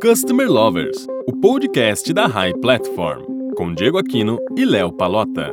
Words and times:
Customer 0.00 0.48
Lovers, 0.48 1.08
o 1.26 1.32
podcast 1.40 2.12
da 2.12 2.28
High 2.28 2.52
Platform, 2.60 3.24
com 3.56 3.74
Diego 3.74 3.98
Aquino 3.98 4.38
e 4.56 4.64
Léo 4.64 4.92
Palota. 4.92 5.52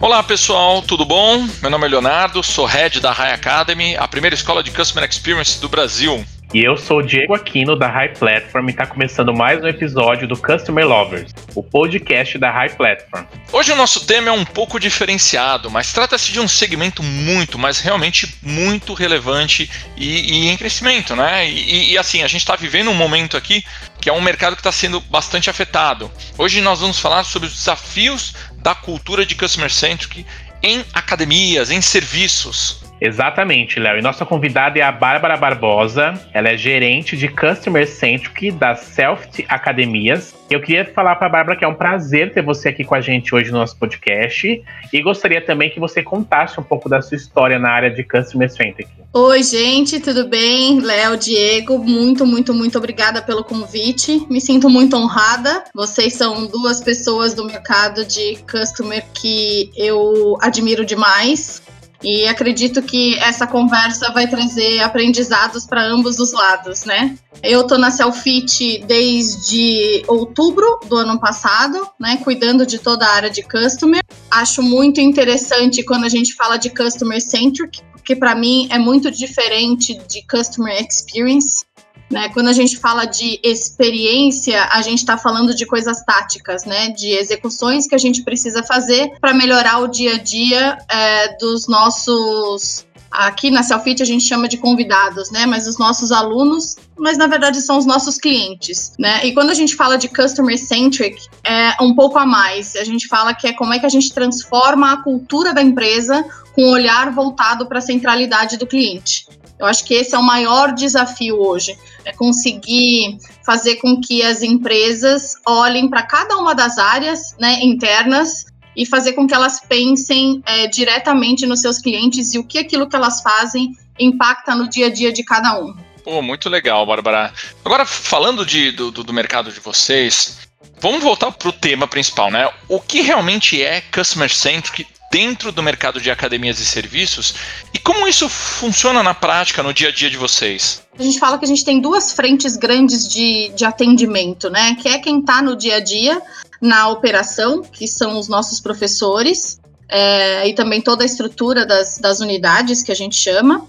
Olá 0.00 0.22
pessoal, 0.22 0.80
tudo 0.80 1.04
bom? 1.04 1.46
Meu 1.60 1.70
nome 1.70 1.84
é 1.84 1.88
Leonardo, 1.90 2.42
sou 2.42 2.64
head 2.64 3.00
da 3.00 3.12
High 3.12 3.34
Academy, 3.34 3.94
a 3.96 4.08
primeira 4.08 4.34
escola 4.34 4.62
de 4.62 4.70
Customer 4.70 5.06
Experience 5.06 5.60
do 5.60 5.68
Brasil. 5.68 6.24
E 6.54 6.64
eu 6.64 6.78
sou 6.78 7.00
o 7.00 7.02
Diego 7.02 7.34
Aquino 7.34 7.76
da 7.76 7.88
High 7.88 8.14
Platform 8.14 8.68
e 8.68 8.70
está 8.70 8.86
começando 8.86 9.34
mais 9.34 9.62
um 9.62 9.68
episódio 9.68 10.26
do 10.26 10.34
Customer 10.34 10.86
Lovers, 10.86 11.30
o 11.54 11.62
podcast 11.62 12.38
da 12.38 12.50
High 12.50 12.70
Platform. 12.70 13.26
Hoje 13.52 13.70
o 13.72 13.76
nosso 13.76 14.06
tema 14.06 14.30
é 14.30 14.32
um 14.32 14.46
pouco 14.46 14.80
diferenciado, 14.80 15.70
mas 15.70 15.92
trata-se 15.92 16.32
de 16.32 16.40
um 16.40 16.48
segmento 16.48 17.02
muito, 17.02 17.58
mas 17.58 17.80
realmente 17.80 18.34
muito 18.42 18.94
relevante 18.94 19.70
e, 19.94 20.46
e 20.46 20.48
em 20.48 20.56
crescimento, 20.56 21.14
né? 21.14 21.46
E, 21.46 21.92
e 21.92 21.98
assim, 21.98 22.22
a 22.22 22.28
gente 22.28 22.40
está 22.40 22.56
vivendo 22.56 22.90
um 22.90 22.94
momento 22.94 23.36
aqui 23.36 23.62
que 24.00 24.08
é 24.08 24.12
um 24.12 24.22
mercado 24.22 24.56
que 24.56 24.60
está 24.60 24.72
sendo 24.72 25.02
bastante 25.02 25.50
afetado. 25.50 26.10
Hoje 26.38 26.62
nós 26.62 26.80
vamos 26.80 26.98
falar 26.98 27.24
sobre 27.24 27.46
os 27.46 27.54
desafios 27.54 28.34
da 28.56 28.74
cultura 28.74 29.26
de 29.26 29.34
Customer 29.34 29.70
Centric 29.70 30.24
em 30.62 30.82
academias, 30.94 31.70
em 31.70 31.82
serviços. 31.82 32.87
Exatamente, 33.00 33.78
Léo. 33.78 33.98
E 33.98 34.02
nossa 34.02 34.24
convidada 34.24 34.78
é 34.78 34.82
a 34.82 34.92
Bárbara 34.92 35.36
Barbosa. 35.36 36.14
Ela 36.32 36.50
é 36.50 36.56
gerente 36.56 37.16
de 37.16 37.28
Customer 37.28 37.86
Centric 37.86 38.50
da 38.50 38.74
Self 38.74 39.44
Academias. 39.48 40.34
Eu 40.50 40.60
queria 40.60 40.84
falar 40.84 41.16
para 41.16 41.26
a 41.26 41.30
Bárbara 41.30 41.58
que 41.58 41.64
é 41.64 41.68
um 41.68 41.74
prazer 41.74 42.32
ter 42.32 42.42
você 42.42 42.70
aqui 42.70 42.82
com 42.82 42.94
a 42.94 43.00
gente 43.00 43.34
hoje 43.34 43.50
no 43.50 43.58
nosso 43.58 43.76
podcast. 43.76 44.62
E 44.92 45.02
gostaria 45.02 45.40
também 45.40 45.70
que 45.70 45.78
você 45.78 46.02
contasse 46.02 46.58
um 46.58 46.62
pouco 46.62 46.88
da 46.88 47.00
sua 47.02 47.16
história 47.16 47.58
na 47.58 47.70
área 47.70 47.90
de 47.90 48.02
Customer 48.02 48.50
Centric. 48.50 48.88
Oi, 49.12 49.42
gente, 49.42 50.00
tudo 50.00 50.28
bem? 50.28 50.80
Léo, 50.80 51.16
Diego, 51.16 51.78
muito, 51.78 52.26
muito, 52.26 52.52
muito 52.52 52.76
obrigada 52.76 53.22
pelo 53.22 53.42
convite. 53.42 54.26
Me 54.28 54.40
sinto 54.40 54.68
muito 54.68 54.96
honrada. 54.96 55.64
Vocês 55.74 56.14
são 56.14 56.46
duas 56.46 56.82
pessoas 56.82 57.32
do 57.32 57.44
mercado 57.44 58.04
de 58.04 58.36
customer 58.50 59.04
que 59.14 59.70
eu 59.76 60.36
admiro 60.40 60.84
demais. 60.84 61.62
E 62.02 62.26
acredito 62.28 62.80
que 62.80 63.16
essa 63.18 63.46
conversa 63.46 64.12
vai 64.12 64.28
trazer 64.28 64.80
aprendizados 64.80 65.66
para 65.66 65.82
ambos 65.82 66.18
os 66.20 66.32
lados, 66.32 66.84
né? 66.84 67.16
Eu 67.42 67.66
tô 67.66 67.76
na 67.76 67.90
Selfit 67.90 68.84
desde 68.86 70.04
outubro 70.06 70.80
do 70.88 70.96
ano 70.96 71.18
passado, 71.20 71.88
né, 71.98 72.18
cuidando 72.22 72.66
de 72.66 72.78
toda 72.78 73.06
a 73.06 73.14
área 73.14 73.30
de 73.30 73.42
customer. 73.42 74.02
Acho 74.30 74.62
muito 74.62 75.00
interessante 75.00 75.84
quando 75.84 76.04
a 76.04 76.08
gente 76.08 76.34
fala 76.34 76.56
de 76.56 76.70
customer 76.70 77.20
centric, 77.20 77.80
porque 77.92 78.16
para 78.16 78.34
mim 78.34 78.68
é 78.70 78.78
muito 78.78 79.10
diferente 79.10 79.98
de 80.08 80.24
customer 80.26 80.80
experience. 80.82 81.64
Né? 82.10 82.30
Quando 82.30 82.48
a 82.48 82.52
gente 82.52 82.78
fala 82.78 83.04
de 83.04 83.38
experiência, 83.42 84.64
a 84.72 84.80
gente 84.80 84.98
está 84.98 85.18
falando 85.18 85.54
de 85.54 85.66
coisas 85.66 86.02
táticas, 86.02 86.64
né? 86.64 86.90
de 86.90 87.10
execuções 87.10 87.86
que 87.86 87.94
a 87.94 87.98
gente 87.98 88.22
precisa 88.22 88.62
fazer 88.62 89.12
para 89.20 89.34
melhorar 89.34 89.78
o 89.80 89.88
dia 89.88 90.14
a 90.14 90.18
dia 90.18 90.78
é, 90.90 91.36
dos 91.36 91.68
nossos. 91.68 92.86
Aqui 93.10 93.50
na 93.50 93.62
Selfit 93.62 94.02
a 94.02 94.06
gente 94.06 94.24
chama 94.24 94.46
de 94.46 94.58
convidados, 94.58 95.30
né? 95.30 95.46
Mas 95.46 95.66
os 95.66 95.78
nossos 95.78 96.12
alunos, 96.12 96.76
mas 96.94 97.16
na 97.16 97.26
verdade 97.26 97.62
são 97.62 97.78
os 97.78 97.86
nossos 97.86 98.18
clientes, 98.18 98.92
né? 98.98 99.24
E 99.26 99.32
quando 99.32 99.48
a 99.48 99.54
gente 99.54 99.74
fala 99.74 99.96
de 99.96 100.08
customer 100.08 100.58
centric, 100.58 101.18
é 101.42 101.82
um 101.82 101.94
pouco 101.94 102.18
a 102.18 102.26
mais. 102.26 102.76
A 102.76 102.84
gente 102.84 103.08
fala 103.08 103.32
que 103.32 103.46
é 103.46 103.54
como 103.54 103.72
é 103.72 103.78
que 103.78 103.86
a 103.86 103.88
gente 103.88 104.12
transforma 104.12 104.92
a 104.92 105.02
cultura 105.02 105.54
da 105.54 105.62
empresa 105.62 106.22
com 106.54 106.64
um 106.64 106.70
olhar 106.70 107.10
voltado 107.10 107.66
para 107.66 107.78
a 107.78 107.80
centralidade 107.80 108.58
do 108.58 108.66
cliente. 108.66 109.26
Eu 109.58 109.66
acho 109.66 109.84
que 109.84 109.94
esse 109.94 110.14
é 110.14 110.18
o 110.18 110.22
maior 110.22 110.72
desafio 110.72 111.40
hoje, 111.40 111.76
é 112.04 112.12
conseguir 112.12 113.18
fazer 113.44 113.76
com 113.76 114.00
que 114.00 114.22
as 114.22 114.42
empresas 114.42 115.34
olhem 115.46 115.88
para 115.88 116.02
cada 116.02 116.36
uma 116.36 116.54
das 116.54 116.78
áreas 116.78 117.34
né, 117.38 117.58
internas 117.62 118.46
e 118.76 118.86
fazer 118.86 119.14
com 119.14 119.26
que 119.26 119.34
elas 119.34 119.60
pensem 119.60 120.40
é, 120.46 120.68
diretamente 120.68 121.46
nos 121.46 121.60
seus 121.60 121.78
clientes 121.78 122.32
e 122.34 122.38
o 122.38 122.44
que 122.44 122.58
aquilo 122.58 122.88
que 122.88 122.94
elas 122.94 123.20
fazem 123.20 123.76
impacta 123.98 124.54
no 124.54 124.68
dia 124.68 124.86
a 124.86 124.90
dia 124.90 125.12
de 125.12 125.24
cada 125.24 125.58
um. 125.58 125.74
Pô, 126.04 126.22
muito 126.22 126.48
legal, 126.48 126.86
Bárbara. 126.86 127.32
Agora, 127.64 127.84
falando 127.84 128.46
de, 128.46 128.70
do, 128.70 128.90
do 128.90 129.12
mercado 129.12 129.50
de 129.50 129.58
vocês, 129.58 130.38
vamos 130.80 131.02
voltar 131.02 131.32
para 131.32 131.48
o 131.48 131.52
tema 131.52 131.88
principal, 131.88 132.30
né? 132.30 132.48
O 132.68 132.80
que 132.80 133.00
realmente 133.00 133.60
é 133.60 133.80
Customer 133.80 134.32
Centric 134.32 134.86
dentro 135.10 135.50
do 135.50 135.62
mercado 135.62 136.00
de 136.00 136.10
academias 136.10 136.58
e 136.60 136.66
serviços 136.66 137.34
e 137.72 137.78
como 137.78 138.06
isso 138.06 138.28
funciona 138.28 139.02
na 139.02 139.14
prática, 139.14 139.62
no 139.62 139.72
dia 139.72 139.88
a 139.88 139.92
dia 139.92 140.10
de 140.10 140.16
vocês? 140.16 140.82
A 140.98 141.02
gente 141.02 141.18
fala 141.18 141.38
que 141.38 141.44
a 141.44 141.48
gente 141.48 141.64
tem 141.64 141.80
duas 141.80 142.12
frentes 142.12 142.56
grandes 142.56 143.08
de, 143.08 143.48
de 143.50 143.64
atendimento, 143.64 144.50
né? 144.50 144.74
Que 144.74 144.88
é 144.88 144.98
quem 144.98 145.20
está 145.20 145.40
no 145.40 145.56
dia 145.56 145.76
a 145.76 145.80
dia, 145.80 146.20
na 146.60 146.88
operação, 146.88 147.62
que 147.62 147.86
são 147.86 148.18
os 148.18 148.28
nossos 148.28 148.60
professores, 148.60 149.60
é, 149.88 150.48
e 150.48 150.54
também 150.54 150.80
toda 150.80 151.02
a 151.02 151.06
estrutura 151.06 151.64
das, 151.64 151.98
das 151.98 152.20
unidades 152.20 152.82
que 152.82 152.92
a 152.92 152.96
gente 152.96 153.16
chama. 153.16 153.66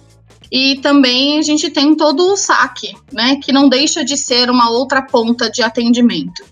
E 0.52 0.78
também 0.78 1.38
a 1.38 1.44
gente 1.44 1.70
tem 1.70 1.96
todo 1.96 2.34
o 2.34 2.36
saque, 2.36 2.96
né? 3.12 3.38
Que 3.42 3.52
não 3.52 3.70
deixa 3.70 4.04
de 4.04 4.18
ser 4.18 4.50
uma 4.50 4.70
outra 4.72 5.02
ponta 5.02 5.50
de 5.50 5.62
atendimento. 5.62 6.44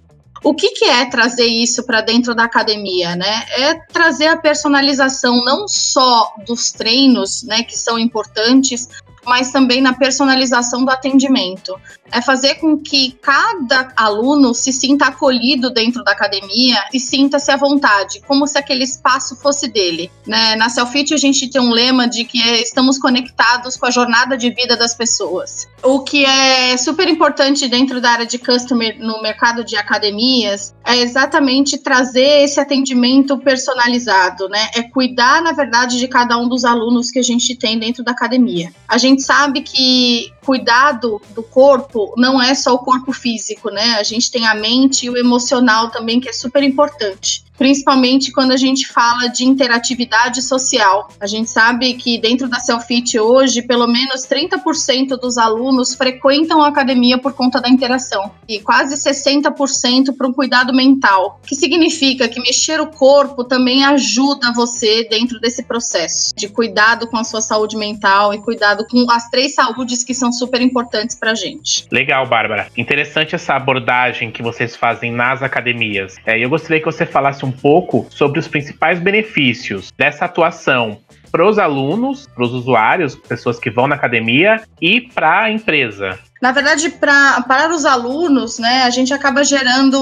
O 0.44 0.54
que, 0.54 0.72
que 0.72 0.86
é 0.86 1.06
trazer 1.06 1.46
isso 1.46 1.86
para 1.86 2.02
dentro 2.02 2.36
da 2.36 2.44
academia, 2.44 3.16
né? 3.16 3.46
É 3.58 3.74
trazer 3.74 4.28
a 4.28 4.38
personalização 4.38 5.44
não 5.44 5.68
só 5.68 6.34
dos 6.46 6.72
treinos, 6.72 7.44
né, 7.44 7.64
que 7.64 7.78
são 7.78 7.98
importantes, 7.98 8.88
mas 9.28 9.52
também 9.52 9.82
na 9.82 9.94
personalização 9.94 10.86
do 10.86 10.92
atendimento. 10.92 11.78
É 12.10 12.22
fazer 12.22 12.56
com 12.56 12.78
que 12.78 13.18
cada 13.22 13.92
aluno 13.96 14.54
se 14.54 14.72
sinta 14.72 15.08
acolhido 15.08 15.70
dentro 15.70 16.04
da 16.06 16.14
academia 16.14 16.82
e 16.94 17.00
sinta-se 17.00 17.52
à 17.52 17.58
vontade, 17.58 18.22
como 18.26 18.48
se 18.48 18.58
aquele 18.58 18.86
espaço 18.86 19.36
fosse 19.36 19.68
dele. 19.68 20.10
Né? 20.26 20.56
Na 20.56 20.70
Selfit 20.70 21.14
a 21.14 21.18
gente 21.18 21.50
tem 21.50 21.62
um 21.62 21.72
lema 21.72 22.08
de 22.08 22.24
que 22.24 22.40
estamos 22.62 22.98
conectados 22.98 23.76
com 23.76 23.86
a 23.86 23.92
jornada 23.92 24.38
de 24.38 24.50
vida 24.52 24.78
das 24.78 24.94
pessoas. 24.94 25.68
O 25.84 26.00
que 26.00 26.24
é 26.24 26.78
super 26.78 27.10
importante 27.10 27.68
dentro 27.68 28.00
da 28.00 28.12
área 28.12 28.26
de 28.26 28.38
customer 28.38 28.98
no 29.00 29.22
mercado 29.22 29.66
de 29.66 29.76
academias 29.76 30.74
é 30.86 30.98
exatamente 30.98 31.78
trazer 31.78 32.44
esse 32.44 32.60
atendimento 32.60 33.38
personalizado, 33.38 34.48
né? 34.48 34.70
É 34.76 34.84
cuidar, 34.84 35.42
na 35.42 35.52
verdade, 35.52 36.00
de 36.00 36.08
cada 36.08 36.38
um 36.38 36.48
dos 36.48 36.64
alunos 36.64 37.12
que 37.12 37.20
a 37.20 37.24
gente 37.24 37.56
tem 37.56 37.78
dentro 37.78 38.04
da 38.04 38.12
academia. 38.12 38.72
A 38.88 38.98
gente 38.98 39.17
sabe 39.20 39.62
que 39.62 40.32
cuidado 40.46 41.22
do 41.34 41.44
corpo 41.44 42.14
não 42.18 42.42
é 42.42 42.54
só 42.54 42.74
o 42.74 42.80
corpo 42.80 43.12
físico, 43.12 43.70
né? 43.70 43.96
A 43.96 44.04
gente 44.04 44.32
tem 44.32 44.48
a 44.48 44.56
mente 44.56 45.06
e 45.06 45.10
o 45.10 45.18
emocional 45.18 45.90
também, 45.90 46.20
que 46.20 46.30
é 46.30 46.34
super 46.34 46.64
importante 46.64 47.47
principalmente 47.58 48.32
quando 48.32 48.52
a 48.52 48.58
gente 48.58 48.88
fala 48.88 49.28
de 49.28 49.44
interatividade 49.46 50.42
social. 50.42 51.10
A 51.20 51.28
gente 51.28 51.50
sabe 51.50 51.94
que 51.96 52.18
dentro 52.20 52.48
da 52.48 52.60
Selfit 52.60 53.20
hoje, 53.20 53.62
pelo 53.62 53.88
menos 53.88 54.28
30% 54.28 55.20
dos 55.20 55.38
alunos 55.38 55.96
frequentam 55.96 56.62
a 56.62 56.68
academia 56.68 57.18
por 57.18 57.34
conta 57.34 57.60
da 57.60 57.70
interação 57.70 58.32
e 58.48 58.60
quase 58.60 58.96
60% 58.96 60.16
para 60.16 60.28
um 60.28 60.34
cuidado 60.34 60.74
mental, 60.74 61.40
que 61.46 61.56
significa 61.56 62.28
que 62.28 62.40
mexer 62.40 62.80
o 62.80 62.88
corpo 62.88 63.44
também 63.44 63.84
ajuda 63.86 64.54
você 64.54 65.08
dentro 65.10 65.40
desse 65.40 65.64
processo 65.64 66.34
de 66.36 66.48
cuidado 66.48 67.08
com 67.08 67.18
a 67.18 67.24
sua 67.24 67.42
saúde 67.42 67.76
mental 67.76 68.34
e 68.34 68.40
cuidado 68.40 68.86
com 68.88 69.10
as 69.12 69.30
três 69.30 69.56
saúdes 69.56 70.04
que 70.04 70.14
são 70.14 70.32
super 70.32 70.62
importantes 70.62 71.16
para 71.16 71.32
a 71.32 71.36
gente. 71.36 71.86
Legal, 71.92 72.26
Bárbara. 72.28 72.68
Interessante 72.78 73.36
essa 73.36 73.54
abordagem 73.54 74.32
que 74.32 74.42
vocês 74.42 74.76
fazem 74.76 75.12
nas 75.12 75.42
academias. 75.42 76.16
É, 76.26 76.38
eu 76.38 76.50
gostaria 76.50 76.80
que 76.80 76.86
você 76.86 77.06
falasse 77.06 77.46
um 77.46 77.47
pouco 77.52 78.08
sobre 78.10 78.40
os 78.40 78.48
principais 78.48 79.00
benefícios 79.00 79.92
dessa 79.98 80.26
atuação 80.26 81.00
para 81.32 81.48
os 81.48 81.60
alunos, 81.60 82.28
para 82.34 82.44
os 82.44 82.54
usuários, 82.54 83.16
pessoas 83.16 83.60
que 83.60 83.70
vão 83.70 83.88
na 83.88 83.96
academia 83.96 84.62
e 84.82 85.02
para 85.02 85.44
a 85.44 85.52
empresa. 85.52 86.18
Na 86.42 86.52
verdade, 86.52 86.90
para 86.90 87.70
os 87.74 87.86
alunos, 87.86 88.60
né, 88.60 88.84
a 88.84 88.90
gente 88.90 89.14
acaba 89.14 89.44
gerando 89.44 90.00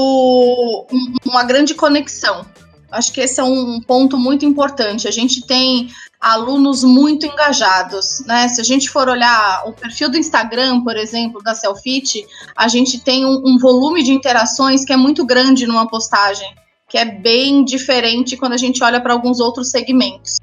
um, 0.91 1.13
uma 1.25 1.43
grande 1.43 1.73
conexão. 1.73 2.45
Acho 2.91 3.11
que 3.11 3.21
esse 3.21 3.39
é 3.39 3.43
um 3.43 3.81
ponto 3.81 4.17
muito 4.17 4.45
importante. 4.45 5.07
A 5.07 5.11
gente 5.11 5.45
tem 5.45 5.89
alunos 6.21 6.83
muito 6.83 7.25
engajados, 7.25 8.23
né? 8.25 8.47
Se 8.47 8.61
a 8.61 8.63
gente 8.63 8.89
for 8.89 9.07
olhar 9.09 9.63
o 9.67 9.73
perfil 9.73 10.09
do 10.09 10.17
Instagram, 10.17 10.81
por 10.81 10.95
exemplo, 10.95 11.41
da 11.43 11.53
Selfit, 11.53 12.25
a 12.55 12.67
gente 12.67 12.99
tem 12.99 13.25
um, 13.25 13.41
um 13.45 13.57
volume 13.59 14.01
de 14.01 14.11
interações 14.11 14.85
que 14.85 14.93
é 14.93 14.97
muito 14.97 15.25
grande 15.25 15.67
numa 15.67 15.87
postagem 15.87 16.47
que 16.87 16.97
é 16.97 17.05
bem 17.05 17.63
diferente 17.63 18.37
quando 18.37 18.53
a 18.53 18.57
gente 18.57 18.83
olha 18.83 19.01
para 19.01 19.13
alguns 19.13 19.39
outros 19.39 19.69
segmentos. 19.69 20.37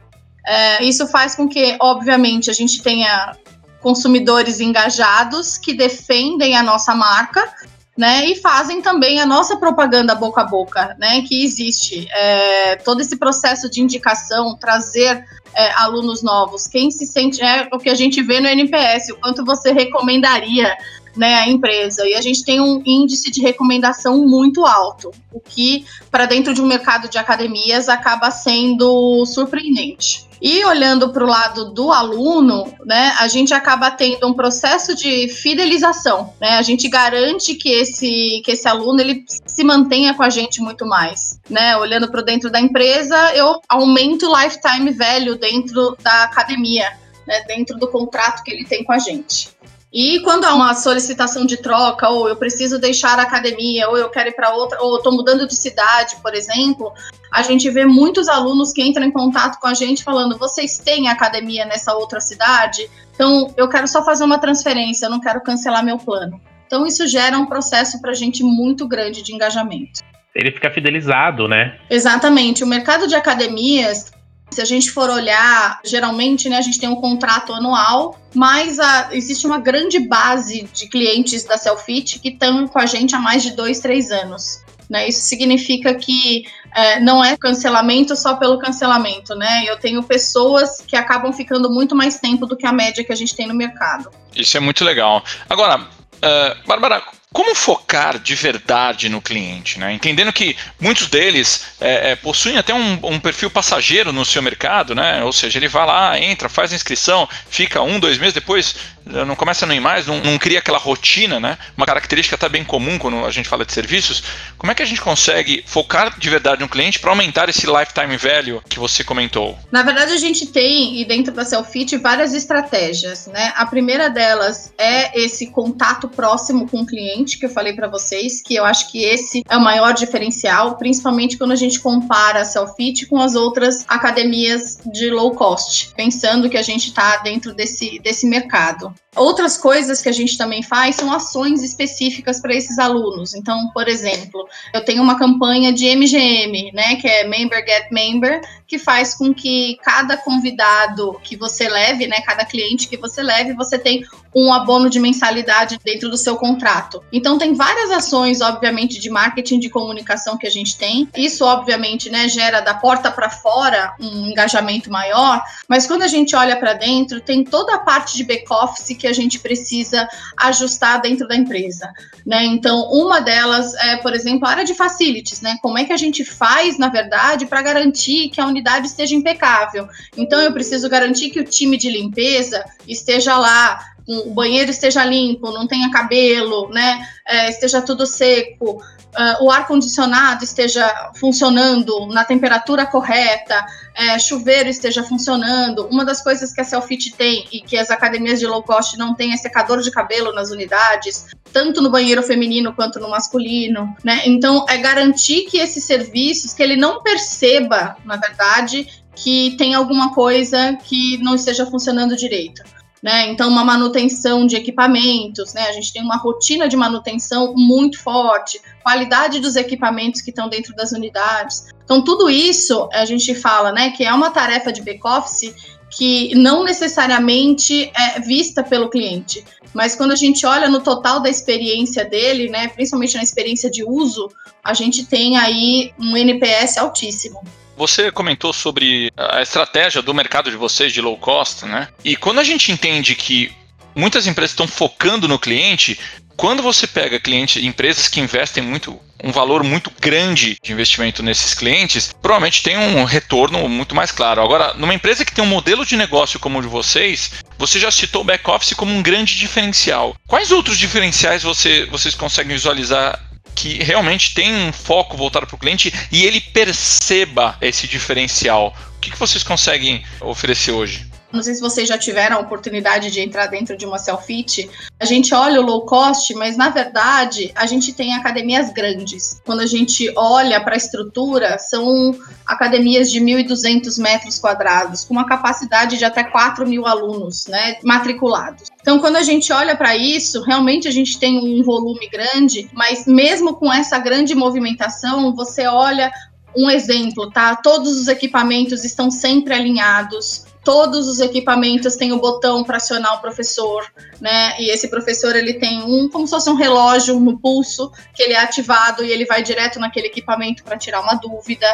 É, 0.47 0.85
isso 0.85 1.07
faz 1.07 1.35
com 1.35 1.49
que, 1.49 1.77
obviamente, 1.81 2.51
a 2.51 2.53
gente 2.53 2.83
tenha 2.83 3.37
consumidores 3.81 4.61
engajados 4.61 5.59
que 5.59 5.73
defendem 5.73 6.57
a 6.57 6.63
nossa 6.63 6.95
marca, 6.95 7.53
né? 7.97 8.27
E 8.27 8.37
fazem 8.37 8.81
também 8.81 9.21
a 9.21 9.27
nossa 9.27 9.57
propaganda 9.57 10.15
boca 10.15 10.41
a 10.41 10.45
boca, 10.45 10.97
né? 10.99 11.23
Que 11.23 11.45
existe. 11.45 12.09
É, 12.11 12.77
todo 12.77 13.01
esse 13.01 13.17
processo 13.17 13.71
de 13.71 13.81
indicação, 13.81 14.57
trazer 14.57 15.25
é, 15.55 15.71
alunos 15.73 16.23
novos. 16.23 16.67
Quem 16.67 16.91
se 16.91 17.07
sente. 17.07 17.43
É 17.43 17.69
o 17.73 17.79
que 17.79 17.91
a 17.91 17.95
gente 17.95 18.23
vê 18.23 18.41
no 18.41 18.49
NPS, 18.49 19.11
o 19.11 19.17
quanto 19.17 19.45
você 19.45 19.73
recomendaria 19.73 20.77
né, 21.17 21.35
a 21.35 21.49
empresa. 21.49 22.07
E 22.07 22.15
a 22.15 22.21
gente 22.21 22.45
tem 22.45 22.61
um 22.61 22.83
índice 22.85 23.31
de 23.31 23.41
recomendação 23.41 24.27
muito 24.27 24.65
alto, 24.65 25.11
o 25.33 25.41
que, 25.41 25.85
para 26.11 26.27
dentro 26.27 26.55
de 26.55 26.61
um 26.61 26.67
mercado 26.67 27.09
de 27.09 27.19
academias, 27.19 27.89
acaba 27.89 28.31
sendo 28.31 29.25
surpreendente. 29.27 30.27
E 30.43 30.65
olhando 30.65 31.13
para 31.13 31.23
o 31.23 31.29
lado 31.29 31.73
do 31.73 31.93
aluno, 31.93 32.65
né, 32.85 33.15
a 33.21 33.29
gente 33.29 33.55
acaba 33.55 33.93
tendo 33.93 34.27
um 34.27 34.35
processo 34.35 34.93
de 34.93 35.29
fidelização. 35.29 36.35
Né? 36.41 36.57
A 36.59 36.63
gente 36.63 36.89
garante 36.89 37.55
que 37.55 37.69
esse, 37.69 38.43
que 38.45 38.51
esse 38.51 38.67
aluno 38.67 39.01
ele 39.01 39.25
se 39.47 39.63
mantenha 39.63 40.15
com 40.15 40.25
a 40.25 40.29
gente 40.29 40.61
muito 40.61 40.85
mais. 40.85 41.39
Né? 41.49 41.77
Olhando 41.77 42.11
para 42.11 42.23
dentro 42.23 42.51
da 42.51 42.61
empresa, 42.61 43.17
eu 43.37 43.61
aumento 43.69 44.27
o 44.27 44.37
lifetime 44.37 44.91
velho 44.91 45.37
dentro 45.37 45.97
da 46.03 46.25
academia, 46.25 46.91
né, 47.25 47.45
dentro 47.47 47.79
do 47.79 47.87
contrato 47.87 48.43
que 48.43 48.51
ele 48.51 48.65
tem 48.65 48.83
com 48.83 48.93
a 48.93 48.99
gente. 48.99 49.49
E 49.93 50.21
quando 50.21 50.47
há 50.47 50.55
uma 50.55 50.75
solicitação 50.75 51.45
de 51.45 51.59
troca, 51.59 52.09
ou 52.09 52.27
eu 52.27 52.35
preciso 52.35 52.79
deixar 52.79 53.19
a 53.19 53.23
academia, 53.23 53.91
ou 53.91 53.99
eu 53.99 54.09
quero 54.09 54.31
ir 54.31 54.33
para 54.33 54.55
outra, 54.55 54.81
ou 54.81 54.97
estou 54.97 55.13
mudando 55.13 55.47
de 55.47 55.55
cidade, 55.55 56.17
por 56.23 56.35
exemplo, 56.35 56.95
a 57.31 57.43
gente 57.43 57.69
vê 57.69 57.85
muitos 57.85 58.27
alunos 58.27 58.73
que 58.73 58.83
entram 58.83 59.05
em 59.05 59.11
contato 59.11 59.61
com 59.61 59.67
a 59.67 59.75
gente 59.75 60.03
falando: 60.03 60.39
vocês 60.39 60.79
têm 60.79 61.09
academia 61.09 61.67
nessa 61.67 61.95
outra 61.95 62.21
cidade? 62.21 62.89
Então, 63.15 63.53
eu 63.55 63.69
quero 63.69 63.87
só 63.87 64.03
fazer 64.03 64.25
uma 64.25 64.39
transferência, 64.39 65.05
eu 65.05 65.11
não 65.11 65.21
quero 65.21 65.43
cancelar 65.43 65.85
meu 65.85 65.99
plano. 65.99 66.41
Então, 66.67 66.87
isso 66.87 67.07
gera 67.07 67.39
um 67.39 67.45
processo 67.45 68.01
para 68.01 68.13
a 68.13 68.15
gente 68.15 68.43
muito 68.43 68.89
grande 68.89 69.23
de 69.23 69.35
engajamento. 69.35 70.01
Ele 70.35 70.51
fica 70.51 70.71
fidelizado, 70.71 71.47
né? 71.47 71.79
Exatamente. 71.91 72.65
O 72.65 72.67
mercado 72.67 73.07
de 73.07 73.15
academias 73.15 74.11
se 74.53 74.61
a 74.61 74.65
gente 74.65 74.91
for 74.91 75.11
olhar, 75.11 75.81
geralmente, 75.85 76.49
né, 76.49 76.59
a 76.59 76.63
gente 76.63 76.79
tem 76.79 76.89
um 76.89 76.97
contrato 76.97 77.53
anual, 77.53 78.19
mas 78.35 78.79
a, 78.79 79.09
existe 79.13 79.47
uma 79.47 79.59
grande 79.59 79.99
base 80.01 80.69
de 80.73 80.89
clientes 80.89 81.45
da 81.45 81.57
Selfit 81.57 82.19
que 82.19 82.29
estão 82.29 82.67
com 82.69 82.79
a 82.79 82.87
gente 82.87 83.15
há 83.15 83.19
mais 83.19 83.43
de 83.43 83.53
dois, 83.53 83.81
três 83.81 84.11
anos. 84.11 84.63
Né? 84.89 85.09
Isso 85.09 85.21
significa 85.23 85.95
que 85.95 86.45
é, 86.75 87.01
não 87.01 87.25
é 87.25 87.37
cancelamento 87.37 88.15
só 88.15 88.35
pelo 88.35 88.59
cancelamento, 88.59 89.35
né? 89.35 89.65
Eu 89.67 89.79
tenho 89.79 90.03
pessoas 90.03 90.83
que 90.87 90.95
acabam 90.95 91.33
ficando 91.33 91.71
muito 91.71 91.97
mais 91.97 92.19
tempo 92.19 92.45
do 92.47 92.57
que 92.57 92.67
a 92.67 92.73
média 92.73 93.03
que 93.03 93.13
a 93.13 93.17
gente 93.17 93.35
tem 93.35 93.47
no 93.47 93.55
mercado. 93.55 94.11
Isso 94.37 94.55
é 94.57 94.61
muito 94.61 94.85
legal. 94.85 95.25
Agora, 95.49 95.81
uh, 95.81 96.67
Bárbara, 96.69 97.03
como 97.33 97.55
focar 97.55 98.19
de 98.19 98.35
verdade 98.35 99.09
no 99.09 99.21
cliente, 99.21 99.79
né? 99.79 99.93
Entendendo 99.93 100.33
que 100.33 100.57
muitos 100.79 101.07
deles 101.09 101.67
é, 101.81 102.13
é, 102.13 102.17
possuem 102.17 102.59
até 102.59 102.75
um, 102.75 102.99
um, 103.03 103.19
perfil 103.19 103.51
passageiro 103.51 104.13
no 104.13 104.25
seu 104.25 104.43
mercado, 104.43 104.95
né? 104.95 105.25
Ou 105.25 105.33
seja, 105.33 105.59
ele 105.59 105.69
vai 105.69 105.87
lá, 105.87 106.19
entra, 106.19 106.49
faz 106.49 106.73
a 106.73 106.77
inscrição, 106.77 107.29
fica 107.49 107.81
um, 107.81 107.99
dois 107.99 108.19
meses, 108.19 108.35
depois 108.35 108.75
não 109.05 109.35
começa 109.35 109.73
ir 109.73 109.81
mais, 109.81 110.07
não, 110.07 110.21
não 110.21 110.39
cria 110.39 110.59
aquela 110.59 110.79
rotina, 110.79 111.41
né? 111.41 111.59
Uma 111.77 111.87
característica 111.87 112.37
até 112.37 112.49
bem 112.49 112.65
comum 112.65 112.99
quando 112.99 113.25
a 113.25 113.31
gente 113.31 113.49
fala 113.49 113.65
de 113.65 113.73
serviços. 113.73 114.23
Como 114.57 114.71
é 114.71 114.75
que 114.75 114.83
a 114.83 114.87
gente 114.87 115.01
consegue 115.01 115.65
focar 115.67 116.19
de 116.19 116.31
verdade 116.31 116.61
no 116.61 116.69
cliente 116.69 117.01
para 117.01 117.11
aumentar 117.11 117.49
esse 117.49 117.67
lifetime 117.67 118.17
value 118.17 118.63
que 118.69 118.79
você 118.79 119.03
comentou? 119.03 119.59
Na 119.71 119.83
verdade, 119.83 120.13
a 120.13 120.17
gente 120.17 120.47
tem, 120.47 121.01
e 121.01 121.05
dentro 121.05 121.33
da 121.33 121.45
Selfit, 121.45 121.97
várias 121.97 122.33
estratégias, 122.33 123.27
né? 123.27 123.53
A 123.57 123.67
primeira 123.67 124.09
delas 124.09 124.73
é 124.79 125.19
esse 125.21 125.49
contato 125.49 126.09
próximo 126.09 126.69
com 126.69 126.83
o 126.83 126.87
cliente, 126.87 127.22
que 127.25 127.47
eu 127.47 127.51
falei 127.51 127.73
para 127.73 127.89
vocês, 127.89 128.43
que 128.43 128.55
eu 128.55 128.65
acho 128.65 128.91
que 128.91 129.05
esse 129.05 129.43
é 129.49 129.57
o 129.57 129.61
maior 129.61 129.93
diferencial, 129.95 130.77
principalmente 130.77 131.37
quando 131.39 131.53
a 131.53 131.57
gente 131.57 131.81
compara 131.81 132.41
a 132.41 132.45
Selfit 132.45 133.07
com 133.07 133.21
as 133.21 133.35
outras 133.35 133.85
academias 133.89 134.79
de 134.87 135.11
low 135.11 135.33
cost, 135.33 135.93
pensando 135.95 136.49
que 136.51 136.57
a 136.57 136.63
gente 136.63 136.89
está 136.89 137.19
dentro 137.19 137.55
desse, 137.55 137.99
desse 138.01 138.27
mercado. 138.27 138.95
Outras 139.15 139.59
coisas 139.59 140.01
que 140.01 140.09
a 140.09 140.13
gente 140.13 140.39
também 140.39 140.63
faz 140.63 140.97
são 140.97 141.13
ações 141.13 141.63
específicas 141.63 142.41
para 142.41 142.55
esses 142.55 142.79
alunos. 142.79 143.35
Então, 143.35 143.71
por 143.75 143.87
exemplo, 143.87 144.49
eu 144.73 144.83
tenho 144.83 145.03
uma 145.03 145.19
campanha 145.19 145.71
de 145.71 145.85
MGM, 145.95 146.73
né, 146.73 146.97
que 146.97 147.07
é 147.07 147.25
Member 147.25 147.63
Get 147.67 147.91
Member, 147.91 148.41
que 148.67 148.79
faz 148.79 149.15
com 149.15 149.35
que 149.35 149.77
cada 149.83 150.17
convidado 150.17 151.21
que 151.23 151.37
você 151.37 151.69
leve, 151.69 152.07
né, 152.07 152.23
cada 152.23 152.47
cliente 152.47 152.89
que 152.89 152.97
você 152.97 153.23
leve, 153.23 153.53
você 153.53 153.79
tem 153.79 154.03
um 154.35 154.51
abono 154.51 154.89
de 154.89 154.99
mensalidade 154.99 155.79
dentro 155.85 156.09
do 156.09 156.17
seu 156.17 156.37
contrato. 156.37 157.03
Então, 157.13 157.37
tem 157.37 157.53
várias 157.53 157.91
ações, 157.91 158.41
obviamente, 158.41 158.99
de 158.99 159.11
marketing 159.11 159.59
de 159.59 159.69
comunicação 159.69 160.39
que 160.39 160.47
a 160.47 160.51
gente 160.51 160.79
tem. 160.79 161.07
Isso, 161.15 161.45
obviamente, 161.45 162.09
né, 162.09 162.29
gera 162.31 162.61
da 162.61 162.73
porta 162.73 163.11
para 163.11 163.29
fora 163.29 163.95
um 164.01 164.29
engajamento 164.29 164.91
maior, 164.91 165.45
mas 165.69 165.87
quando 165.87 166.01
a 166.01 166.09
gente 166.09 166.35
olha 166.35 166.57
para 166.57 166.73
dentro, 166.73 167.21
tem 167.21 167.45
toda 167.45 167.75
a 167.75 167.79
parte 167.79 168.17
de 168.17 168.25
back-office 168.25 169.02
que 169.03 169.09
a 169.09 169.13
gente 169.13 169.41
precisa 169.41 170.09
ajustar 170.39 171.01
dentro 171.01 171.27
da 171.27 171.35
empresa. 171.35 171.93
Né? 172.25 172.45
Então, 172.45 172.89
uma 172.93 173.21
delas 173.21 173.75
é, 173.75 173.97
por 173.97 174.15
exemplo, 174.15 174.47
a 174.47 174.51
área 174.51 174.65
de 174.65 174.75
facilities, 174.75 175.41
né? 175.41 175.59
Como 175.61 175.77
é 175.77 175.85
que 175.85 175.93
a 175.93 175.97
gente 175.97 176.25
faz, 176.25 176.79
na 176.79 176.89
verdade, 176.89 177.47
para 177.47 177.61
garantir 177.61 178.29
que 178.29 178.41
a 178.41 178.47
unidade 178.47 178.87
esteja 178.87 179.17
impecável? 179.17 179.89
Então, 180.17 180.41
eu 180.41 180.53
preciso 180.53 180.89
garantir 180.89 181.31
que 181.31 181.41
o 181.41 181.45
time 181.45 181.77
de 181.77 181.91
limpeza 181.91 182.65
esteja 182.87 183.37
lá 183.37 183.92
o 184.07 184.31
banheiro 184.31 184.71
esteja 184.71 185.05
limpo, 185.05 185.51
não 185.51 185.67
tenha 185.67 185.91
cabelo, 185.91 186.69
né? 186.71 187.07
É, 187.27 187.49
esteja 187.49 187.81
tudo 187.81 188.07
seco, 188.07 188.83
uh, 189.13 189.45
o 189.45 189.51
ar 189.51 189.67
condicionado 189.67 190.45
esteja 190.45 191.13
funcionando 191.15 192.07
na 192.07 192.25
temperatura 192.25 192.87
correta, 192.87 193.65
é, 193.95 194.19
chuveiro 194.19 194.69
esteja 194.69 195.03
funcionando. 195.03 195.87
Uma 195.87 196.05
das 196.05 196.23
coisas 196.23 196.53
que 196.53 196.61
a 196.61 196.65
Selfit 196.65 197.15
tem 197.17 197.47
e 197.53 197.61
que 197.61 197.77
as 197.77 197.91
academias 197.91 198.41
de 198.41 198.47
low 198.47 198.63
cost 198.63 198.97
não 198.97 199.15
têm 199.15 199.33
é 199.33 199.37
secador 199.37 199.81
de 199.81 199.91
cabelo 199.91 200.33
nas 200.33 200.51
unidades, 200.51 201.27
tanto 201.53 201.81
no 201.83 201.91
banheiro 201.91 202.23
feminino 202.23 202.73
quanto 202.73 202.99
no 202.99 203.11
masculino, 203.11 203.95
né? 204.03 204.23
Então 204.25 204.65
é 204.69 204.79
garantir 204.79 205.43
que 205.43 205.59
esses 205.59 205.85
serviços, 205.85 206.53
que 206.53 206.63
ele 206.63 206.77
não 206.77 207.03
perceba, 207.03 207.97
na 208.05 208.17
verdade, 208.17 208.87
que 209.15 209.55
tem 209.59 209.75
alguma 209.75 210.15
coisa 210.15 210.77
que 210.85 211.19
não 211.19 211.35
esteja 211.35 211.67
funcionando 211.67 212.17
direito. 212.17 212.63
Né? 213.03 213.31
Então, 213.31 213.49
uma 213.49 213.65
manutenção 213.65 214.47
de 214.47 214.55
equipamentos, 214.55 215.53
né? 215.55 215.63
A 215.63 215.73
gente 215.73 215.93
tem 215.93 216.01
uma 216.01 216.17
rotina 216.17 216.69
de 216.69 216.77
manutenção 216.77 217.53
muito 217.53 217.99
forte, 218.01 218.61
qualidade 218.81 219.41
dos 219.41 219.57
equipamentos 219.57 220.21
que 220.21 220.31
estão 220.31 220.49
dentro 220.49 220.73
das 220.77 220.93
unidades. 220.93 221.67
Então, 221.85 222.05
tudo 222.05 222.31
isso 222.31 222.89
a 222.93 223.05
gente 223.05 223.35
fala, 223.35 223.73
né, 223.73 223.91
que 223.91 224.05
é 224.05 224.15
uma 224.15 224.31
tarefa 224.31 224.73
de 224.73 224.83
back-office 224.83 225.53
que 225.91 226.33
não 226.37 226.63
necessariamente 226.63 227.91
é 227.95 228.21
vista 228.21 228.63
pelo 228.63 228.89
cliente, 228.89 229.45
mas 229.75 229.95
quando 229.95 230.13
a 230.13 230.17
gente 230.17 230.47
olha 230.47 230.69
no 230.69 230.81
total 230.81 231.21
da 231.21 231.29
experiência 231.29 232.05
dele, 232.05 232.49
né, 232.49 232.69
principalmente 232.69 233.17
na 233.17 233.23
experiência 233.23 233.71
de 233.71 233.85
uso, 233.85 234.29
a 234.63 234.75
gente 234.75 235.05
tem 235.07 235.37
aí 235.37 235.93
um 235.99 236.17
NPS 236.17 236.79
altíssimo. 236.79 237.43
Você 237.77 238.11
comentou 238.11 238.53
sobre 238.53 239.11
a 239.17 239.43
estratégia 239.43 240.03
do 240.03 240.15
mercado 240.15 240.51
de 240.51 240.57
vocês 240.57 240.93
de 240.93 241.01
low 241.01 241.17
cost, 241.17 241.65
né? 241.65 241.89
E 242.05 242.17
quando 242.17 242.39
a 242.39 242.45
gente 242.45 242.71
entende 242.71 243.15
que 243.15 243.53
muitas 243.95 244.27
empresas 244.27 244.53
estão 244.53 244.67
focando 244.67 245.27
no 245.27 245.39
cliente, 245.39 245.99
quando 246.37 246.63
você 246.63 246.87
pega 246.87 247.21
clientes, 247.21 247.63
empresas 247.63 248.09
que 248.09 248.21
investem 248.21 248.63
muito, 248.63 248.99
um 249.23 249.31
valor 249.31 249.63
muito 249.63 249.93
grande 250.01 250.57
de 250.63 250.73
investimento 250.73 251.23
nesses 251.23 251.55
clientes, 251.55 252.13
provavelmente 252.21 252.63
tem 252.63 252.77
um 252.77 253.05
retorno 253.05 253.69
muito 253.69 253.95
mais 253.95 254.11
claro. 254.11 254.43
Agora, 254.43 254.75
numa 254.75 254.95
empresa 254.95 255.25
que 255.25 255.33
tem 255.33 255.45
um 255.45 255.49
modelo 255.49 255.87
de 255.87 255.97
negócio 255.97 256.41
como 256.41 256.59
o 256.59 256.63
de 256.63 256.69
vocês, 256.69 257.33
você 257.59 257.79
já 257.79 257.91
citou 257.91 258.23
o 258.23 258.25
back-office 258.25 258.75
como 258.75 258.93
um 258.93 259.03
grande 259.03 259.37
diferencial. 259.37 260.17
Quais 260.27 260.51
outros 260.51 260.79
diferenciais 260.79 261.43
você, 261.43 261.87
vocês 261.87 262.15
conseguem 262.15 262.57
visualizar 262.57 263.21
que 263.55 263.83
realmente 263.83 264.35
tem 264.35 264.55
um 264.55 264.73
foco 264.73 265.17
voltado 265.17 265.47
para 265.47 265.57
o 265.57 265.59
cliente 265.59 265.93
e 266.11 266.25
ele 266.25 266.41
perceba 266.41 267.57
esse 267.61 267.87
diferencial. 267.87 268.75
O 268.97 269.01
que, 269.01 269.11
que 269.11 269.19
vocês 269.19 269.43
conseguem 269.43 270.03
oferecer 270.21 270.73
hoje? 270.73 271.12
Não 271.33 271.43
sei 271.43 271.55
se 271.55 271.61
vocês 271.61 271.89
já 271.89 271.97
tiveram 271.97 272.37
a 272.37 272.41
oportunidade 272.41 273.11
de 273.11 273.21
entrar 273.21 273.47
dentro 273.47 273.77
de 273.77 273.87
uma 273.87 273.99
selfie. 273.99 274.69
A 275.01 275.05
gente 275.05 275.35
olha 275.35 275.61
o 275.61 275.65
low 275.65 275.87
cost, 275.87 276.35
mas 276.35 276.57
na 276.57 276.69
verdade 276.69 277.51
a 277.55 277.67
gente 277.67 277.93
tem 277.93 278.15
academias 278.15 278.73
grandes. 278.73 279.41
Quando 279.45 279.61
a 279.61 279.67
gente 279.67 280.13
olha 280.17 280.61
para 280.61 280.75
a 280.75 280.77
estrutura, 280.77 281.59
são 281.59 282.15
academias 282.47 283.11
de 283.11 283.21
1.200 283.21 284.01
metros 284.01 284.39
quadrados, 284.39 285.05
com 285.05 285.15
uma 285.15 285.27
capacidade 285.27 285.97
de 285.97 286.05
até 286.05 286.25
4 286.25 286.67
mil 286.69 286.87
alunos 286.87 287.47
né, 287.47 287.77
matriculados. 287.83 288.69
Então, 288.81 288.99
quando 288.99 289.17
a 289.17 289.23
gente 289.23 289.53
olha 289.53 289.77
para 289.77 289.97
isso, 289.97 290.43
realmente 290.43 290.89
a 290.89 290.91
gente 290.91 291.19
tem 291.19 291.39
um 291.39 291.63
volume 291.63 292.09
grande, 292.09 292.69
mas 292.73 293.07
mesmo 293.07 293.55
com 293.55 293.73
essa 293.73 293.99
grande 293.99 294.35
movimentação, 294.35 295.35
você 295.35 295.67
olha 295.67 296.13
um 296.57 296.69
exemplo, 296.69 297.31
tá? 297.31 297.57
Todos 297.57 297.99
os 297.99 298.09
equipamentos 298.09 298.85
estão 298.85 299.11
sempre 299.11 299.55
alinhados 299.55 300.45
todos 300.65 301.09
os 301.09 301.21
equipamentos 301.21 301.97
têm 301.97 302.13
o 302.13 302.19
botão 302.19 302.63
para 302.63 302.77
acionar 302.77 303.17
o 303.17 303.21
professor, 303.21 303.85
né? 304.21 304.55
E 304.61 304.71
esse 304.71 304.89
professor 304.89 305.35
ele 305.35 305.55
tem 305.55 305.83
um 305.83 306.09
como 306.09 306.27
se 306.27 306.33
fosse 306.33 306.49
um 306.49 306.55
relógio 306.55 307.19
no 307.19 307.39
pulso 307.39 307.91
que 308.15 308.23
ele 308.23 308.33
é 308.33 308.41
ativado 308.41 309.05
e 309.05 309.11
ele 309.11 309.25
vai 309.25 309.43
direto 309.43 309.81
naquele 309.81 310.07
equipamento 310.07 310.63
para 310.63 310.79
tirar 310.79 311.01
uma 311.01 311.15
dúvida. 311.15 311.67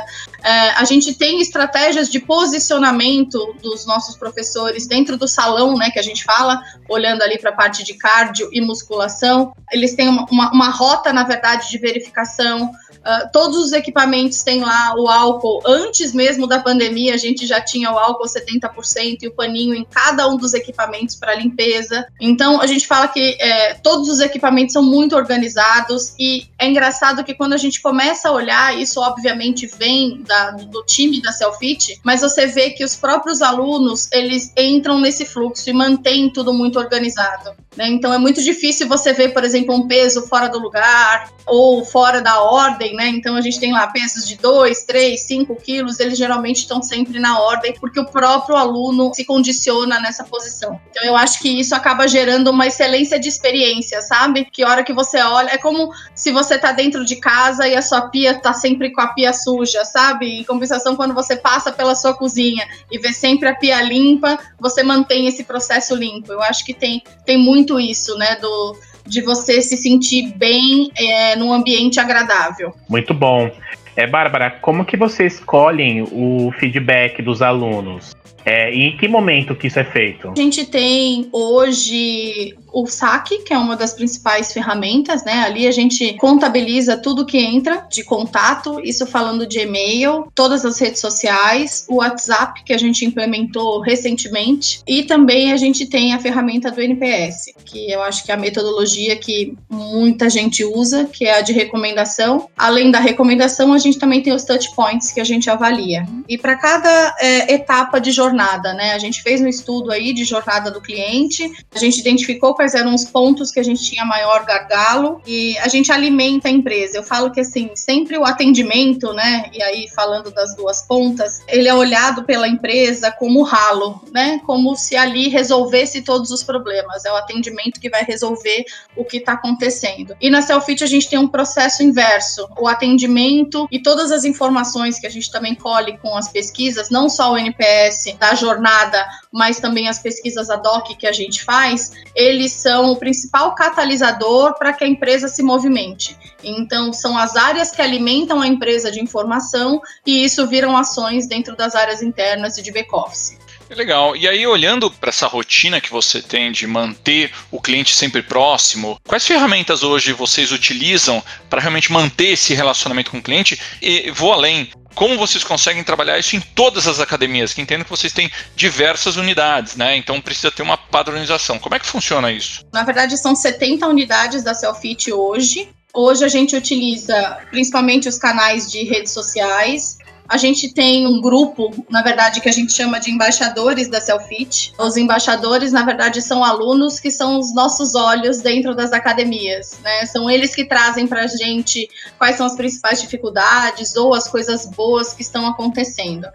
É, 0.42 0.70
a 0.70 0.84
gente 0.84 1.14
tem 1.14 1.40
estratégias 1.40 2.08
de 2.08 2.18
posicionamento 2.18 3.54
dos 3.62 3.86
nossos 3.86 4.16
professores 4.16 4.86
dentro 4.86 5.16
do 5.16 5.28
salão, 5.28 5.74
né? 5.76 5.90
Que 5.90 5.98
a 5.98 6.02
gente 6.02 6.24
fala, 6.24 6.62
olhando 6.88 7.22
ali 7.22 7.38
para 7.38 7.50
a 7.50 7.54
parte 7.54 7.84
de 7.84 7.94
cardio 7.94 8.48
e 8.52 8.60
musculação. 8.60 9.52
Eles 9.70 9.94
têm 9.94 10.08
uma, 10.08 10.24
uma, 10.30 10.50
uma 10.50 10.70
rota, 10.70 11.12
na 11.12 11.24
verdade, 11.24 11.68
de 11.68 11.78
verificação. 11.78 12.70
Uh, 13.08 13.26
todos 13.32 13.56
os 13.56 13.72
equipamentos 13.72 14.42
têm 14.42 14.60
lá 14.60 14.94
o 14.98 15.08
álcool. 15.08 15.62
Antes 15.64 16.12
mesmo 16.12 16.46
da 16.46 16.60
pandemia, 16.60 17.14
a 17.14 17.16
gente 17.16 17.46
já 17.46 17.58
tinha 17.58 17.90
o 17.90 17.96
álcool 17.96 18.26
70% 18.26 19.22
e 19.22 19.28
o 19.28 19.34
paninho 19.34 19.74
em 19.74 19.82
cada 19.82 20.28
um 20.28 20.36
dos 20.36 20.52
equipamentos 20.52 21.16
para 21.16 21.34
limpeza. 21.34 22.06
Então, 22.20 22.60
a 22.60 22.66
gente 22.66 22.86
fala 22.86 23.08
que 23.08 23.38
é, 23.40 23.72
todos 23.74 24.10
os 24.10 24.20
equipamentos 24.20 24.74
são 24.74 24.82
muito 24.82 25.16
organizados 25.16 26.12
e 26.18 26.46
é 26.58 26.68
engraçado 26.68 27.24
que 27.24 27.32
quando 27.32 27.54
a 27.54 27.56
gente 27.56 27.80
começa 27.80 28.28
a 28.28 28.32
olhar, 28.32 28.78
isso 28.78 29.00
obviamente 29.00 29.66
vem 29.66 30.22
da, 30.24 30.50
do 30.50 30.82
time 30.84 31.22
da 31.22 31.32
Selfit, 31.32 31.98
mas 32.04 32.20
você 32.20 32.46
vê 32.46 32.70
que 32.70 32.84
os 32.84 32.94
próprios 32.94 33.40
alunos, 33.40 34.06
eles 34.12 34.52
entram 34.54 35.00
nesse 35.00 35.24
fluxo 35.24 35.70
e 35.70 35.72
mantêm 35.72 36.30
tudo 36.30 36.52
muito 36.52 36.78
organizado. 36.78 37.56
Né? 37.78 37.88
Então, 37.88 38.12
é 38.12 38.18
muito 38.18 38.42
difícil 38.42 38.88
você 38.88 39.12
ver, 39.12 39.32
por 39.32 39.44
exemplo, 39.44 39.74
um 39.74 39.86
peso 39.86 40.26
fora 40.26 40.48
do 40.48 40.58
lugar 40.58 41.30
ou 41.46 41.84
fora 41.84 42.20
da 42.20 42.42
ordem, 42.42 42.94
né? 42.98 43.06
Então 43.10 43.36
a 43.36 43.40
gente 43.40 43.60
tem 43.60 43.72
lá 43.72 43.86
pesos 43.86 44.26
de 44.26 44.36
2, 44.36 44.82
3, 44.82 45.20
5 45.20 45.54
quilos, 45.54 46.00
eles 46.00 46.18
geralmente 46.18 46.56
estão 46.56 46.82
sempre 46.82 47.20
na 47.20 47.38
ordem, 47.38 47.72
porque 47.78 48.00
o 48.00 48.04
próprio 48.04 48.56
aluno 48.56 49.14
se 49.14 49.24
condiciona 49.24 50.00
nessa 50.00 50.24
posição. 50.24 50.80
Então 50.90 51.04
eu 51.04 51.16
acho 51.16 51.38
que 51.38 51.48
isso 51.48 51.76
acaba 51.76 52.08
gerando 52.08 52.50
uma 52.50 52.66
excelência 52.66 53.16
de 53.20 53.28
experiência, 53.28 54.02
sabe? 54.02 54.46
Que 54.46 54.64
hora 54.64 54.82
que 54.82 54.92
você 54.92 55.22
olha, 55.22 55.50
é 55.50 55.58
como 55.58 55.92
se 56.12 56.32
você 56.32 56.58
tá 56.58 56.72
dentro 56.72 57.04
de 57.04 57.14
casa 57.14 57.68
e 57.68 57.76
a 57.76 57.82
sua 57.82 58.08
pia 58.08 58.36
tá 58.36 58.52
sempre 58.52 58.90
com 58.90 59.00
a 59.00 59.14
pia 59.14 59.32
suja, 59.32 59.84
sabe? 59.84 60.40
Em 60.40 60.44
compensação, 60.44 60.96
quando 60.96 61.14
você 61.14 61.36
passa 61.36 61.70
pela 61.70 61.94
sua 61.94 62.14
cozinha 62.14 62.66
e 62.90 62.98
vê 62.98 63.12
sempre 63.12 63.48
a 63.48 63.54
pia 63.54 63.80
limpa, 63.80 64.36
você 64.58 64.82
mantém 64.82 65.28
esse 65.28 65.44
processo 65.44 65.94
limpo. 65.94 66.32
Eu 66.32 66.42
acho 66.42 66.64
que 66.64 66.74
tem, 66.74 67.00
tem 67.24 67.38
muito 67.38 67.78
isso, 67.78 68.18
né? 68.18 68.34
Do, 68.40 68.76
de 69.08 69.22
você 69.22 69.60
se 69.62 69.76
sentir 69.76 70.32
bem 70.36 70.90
é, 70.96 71.36
num 71.36 71.52
ambiente 71.52 71.98
agradável. 71.98 72.74
Muito 72.88 73.14
bom. 73.14 73.50
É, 73.96 74.06
Bárbara, 74.06 74.50
como 74.50 74.84
que 74.84 74.96
vocês 74.96 75.34
escolhem 75.34 76.06
o 76.12 76.52
feedback 76.58 77.20
dos 77.20 77.42
alunos? 77.42 78.14
É, 78.48 78.74
e 78.74 78.84
em 78.84 78.96
que 78.96 79.06
momento 79.06 79.54
que 79.54 79.66
isso 79.66 79.78
é 79.78 79.84
feito? 79.84 80.30
A 80.30 80.40
gente 80.40 80.64
tem 80.64 81.28
hoje 81.30 82.56
o 82.72 82.86
saque, 82.86 83.38
que 83.38 83.52
é 83.52 83.58
uma 83.58 83.76
das 83.76 83.92
principais 83.92 84.52
ferramentas, 84.52 85.24
né? 85.24 85.42
Ali 85.44 85.66
a 85.66 85.70
gente 85.70 86.14
contabiliza 86.14 86.96
tudo 86.96 87.26
que 87.26 87.38
entra 87.38 87.86
de 87.90 88.04
contato, 88.04 88.80
isso 88.82 89.06
falando 89.06 89.46
de 89.46 89.60
e-mail, 89.60 90.30
todas 90.34 90.64
as 90.64 90.78
redes 90.78 91.00
sociais, 91.00 91.86
o 91.88 91.96
WhatsApp 91.96 92.62
que 92.64 92.72
a 92.72 92.78
gente 92.78 93.04
implementou 93.04 93.80
recentemente 93.80 94.80
e 94.86 95.02
também 95.02 95.52
a 95.52 95.56
gente 95.56 95.86
tem 95.86 96.12
a 96.12 96.18
ferramenta 96.18 96.70
do 96.70 96.80
NPS, 96.80 97.52
que 97.64 97.90
eu 97.90 98.02
acho 98.02 98.24
que 98.24 98.30
é 98.30 98.34
a 98.34 98.38
metodologia 98.38 99.16
que 99.16 99.54
muita 99.68 100.28
gente 100.28 100.64
usa, 100.64 101.04
que 101.04 101.26
é 101.26 101.38
a 101.38 101.40
de 101.42 101.52
recomendação. 101.52 102.48
Além 102.56 102.90
da 102.90 103.00
recomendação, 103.00 103.72
a 103.72 103.78
gente 103.78 103.98
também 103.98 104.22
tem 104.22 104.32
os 104.32 104.44
touch 104.44 104.74
points 104.74 105.12
que 105.12 105.20
a 105.20 105.24
gente 105.24 105.50
avalia. 105.50 106.06
E 106.28 106.38
para 106.38 106.56
cada 106.56 107.14
é, 107.20 107.54
etapa 107.54 107.98
de 107.98 108.12
jornada, 108.38 108.72
né? 108.72 108.92
A 108.92 108.98
gente 108.98 109.22
fez 109.22 109.40
um 109.40 109.48
estudo 109.48 109.90
aí 109.90 110.12
de 110.12 110.24
jornada 110.24 110.70
do 110.70 110.80
cliente, 110.80 111.50
a 111.74 111.78
gente 111.78 111.98
identificou 111.98 112.54
quais 112.54 112.74
eram 112.74 112.94
os 112.94 113.04
pontos 113.04 113.50
que 113.50 113.58
a 113.58 113.62
gente 113.62 113.82
tinha 113.82 114.04
maior 114.04 114.44
gargalo 114.44 115.20
e 115.26 115.58
a 115.58 115.68
gente 115.68 115.90
alimenta 115.90 116.48
a 116.48 116.50
empresa. 116.50 116.96
Eu 116.96 117.02
falo 117.02 117.32
que 117.32 117.40
assim, 117.40 117.70
sempre 117.74 118.16
o 118.16 118.24
atendimento, 118.24 119.12
né? 119.12 119.50
E 119.52 119.62
aí 119.62 119.88
falando 119.88 120.30
das 120.30 120.54
duas 120.54 120.82
pontas, 120.82 121.40
ele 121.48 121.68
é 121.68 121.74
olhado 121.74 122.24
pela 122.24 122.46
empresa 122.46 123.10
como 123.10 123.42
ralo, 123.42 124.00
né? 124.12 124.40
Como 124.46 124.76
se 124.76 124.96
ali 124.96 125.28
resolvesse 125.28 126.02
todos 126.02 126.30
os 126.30 126.42
problemas. 126.42 127.04
É 127.04 127.12
o 127.12 127.16
atendimento 127.16 127.80
que 127.80 127.90
vai 127.90 128.04
resolver 128.04 128.64
o 128.96 129.04
que 129.04 129.16
está 129.16 129.32
acontecendo. 129.32 130.16
E 130.20 130.30
na 130.30 130.42
Selfit 130.42 130.84
a 130.84 130.86
gente 130.86 131.08
tem 131.08 131.18
um 131.18 131.28
processo 131.28 131.82
inverso. 131.82 132.48
O 132.58 132.68
atendimento 132.68 133.66
e 133.70 133.82
todas 133.82 134.12
as 134.12 134.24
informações 134.24 134.98
que 134.98 135.06
a 135.06 135.10
gente 135.10 135.30
também 135.30 135.54
colhe 135.54 135.98
com 135.98 136.16
as 136.16 136.28
pesquisas, 136.28 136.88
não 136.90 137.08
só 137.08 137.32
o 137.32 137.38
NPS 137.38 138.16
da 138.18 138.27
jornada, 138.34 139.06
mas 139.32 139.58
também 139.58 139.88
as 139.88 139.98
pesquisas 139.98 140.50
ad 140.50 140.66
hoc 140.66 140.94
que 140.96 141.06
a 141.06 141.12
gente 141.12 141.44
faz, 141.44 141.92
eles 142.14 142.52
são 142.52 142.92
o 142.92 142.96
principal 142.96 143.54
catalisador 143.54 144.58
para 144.58 144.72
que 144.72 144.84
a 144.84 144.88
empresa 144.88 145.28
se 145.28 145.42
movimente. 145.42 146.16
Então, 146.42 146.92
são 146.92 147.16
as 147.16 147.36
áreas 147.36 147.70
que 147.70 147.82
alimentam 147.82 148.40
a 148.40 148.46
empresa 148.46 148.90
de 148.90 149.00
informação 149.00 149.80
e 150.06 150.24
isso 150.24 150.46
viram 150.46 150.76
ações 150.76 151.26
dentro 151.26 151.56
das 151.56 151.74
áreas 151.74 152.02
internas 152.02 152.58
e 152.58 152.62
de 152.62 152.70
back-office. 152.70 153.36
Legal. 153.70 154.16
E 154.16 154.26
aí, 154.26 154.46
olhando 154.46 154.90
para 154.90 155.10
essa 155.10 155.26
rotina 155.26 155.80
que 155.80 155.90
você 155.90 156.22
tem 156.22 156.50
de 156.50 156.66
manter 156.66 157.30
o 157.50 157.60
cliente 157.60 157.94
sempre 157.94 158.22
próximo, 158.22 158.98
quais 159.06 159.26
ferramentas 159.26 159.82
hoje 159.82 160.12
vocês 160.12 160.52
utilizam 160.52 161.22
para 161.50 161.60
realmente 161.60 161.92
manter 161.92 162.28
esse 162.28 162.54
relacionamento 162.54 163.10
com 163.10 163.18
o 163.18 163.22
cliente? 163.22 163.60
E 163.82 164.10
vou 164.10 164.32
além, 164.32 164.70
como 164.98 165.16
vocês 165.16 165.44
conseguem 165.44 165.84
trabalhar 165.84 166.18
isso 166.18 166.34
em 166.34 166.40
todas 166.40 166.88
as 166.88 166.98
academias, 166.98 167.54
que 167.54 167.62
entendo 167.62 167.84
que 167.84 167.90
vocês 167.90 168.12
têm 168.12 168.28
diversas 168.56 169.14
unidades, 169.14 169.76
né? 169.76 169.96
Então 169.96 170.20
precisa 170.20 170.50
ter 170.50 170.60
uma 170.60 170.76
padronização. 170.76 171.56
Como 171.56 171.72
é 171.76 171.78
que 171.78 171.86
funciona 171.86 172.32
isso? 172.32 172.66
Na 172.72 172.82
verdade, 172.82 173.16
são 173.16 173.32
70 173.32 173.86
unidades 173.86 174.42
da 174.42 174.54
Selfit 174.54 175.12
hoje. 175.12 175.68
Hoje 175.94 176.24
a 176.24 176.28
gente 176.28 176.56
utiliza 176.56 177.38
principalmente 177.48 178.08
os 178.08 178.18
canais 178.18 178.72
de 178.72 178.82
redes 178.82 179.12
sociais, 179.12 179.98
a 180.28 180.36
gente 180.36 180.72
tem 180.74 181.06
um 181.06 181.20
grupo, 181.20 181.72
na 181.88 182.02
verdade, 182.02 182.40
que 182.40 182.48
a 182.48 182.52
gente 182.52 182.72
chama 182.72 183.00
de 183.00 183.10
embaixadores 183.10 183.88
da 183.88 184.00
Selfit. 184.00 184.74
Os 184.78 184.96
embaixadores, 184.96 185.72
na 185.72 185.82
verdade, 185.84 186.20
são 186.20 186.44
alunos 186.44 187.00
que 187.00 187.10
são 187.10 187.38
os 187.38 187.54
nossos 187.54 187.94
olhos 187.94 188.38
dentro 188.38 188.74
das 188.74 188.92
academias, 188.92 189.78
né? 189.82 190.04
São 190.04 190.30
eles 190.30 190.54
que 190.54 190.66
trazem 190.66 191.06
para 191.06 191.24
a 191.24 191.26
gente 191.26 191.88
quais 192.18 192.36
são 192.36 192.46
as 192.46 192.56
principais 192.56 193.00
dificuldades 193.00 193.96
ou 193.96 194.14
as 194.14 194.28
coisas 194.28 194.66
boas 194.66 195.14
que 195.14 195.22
estão 195.22 195.46
acontecendo 195.46 196.26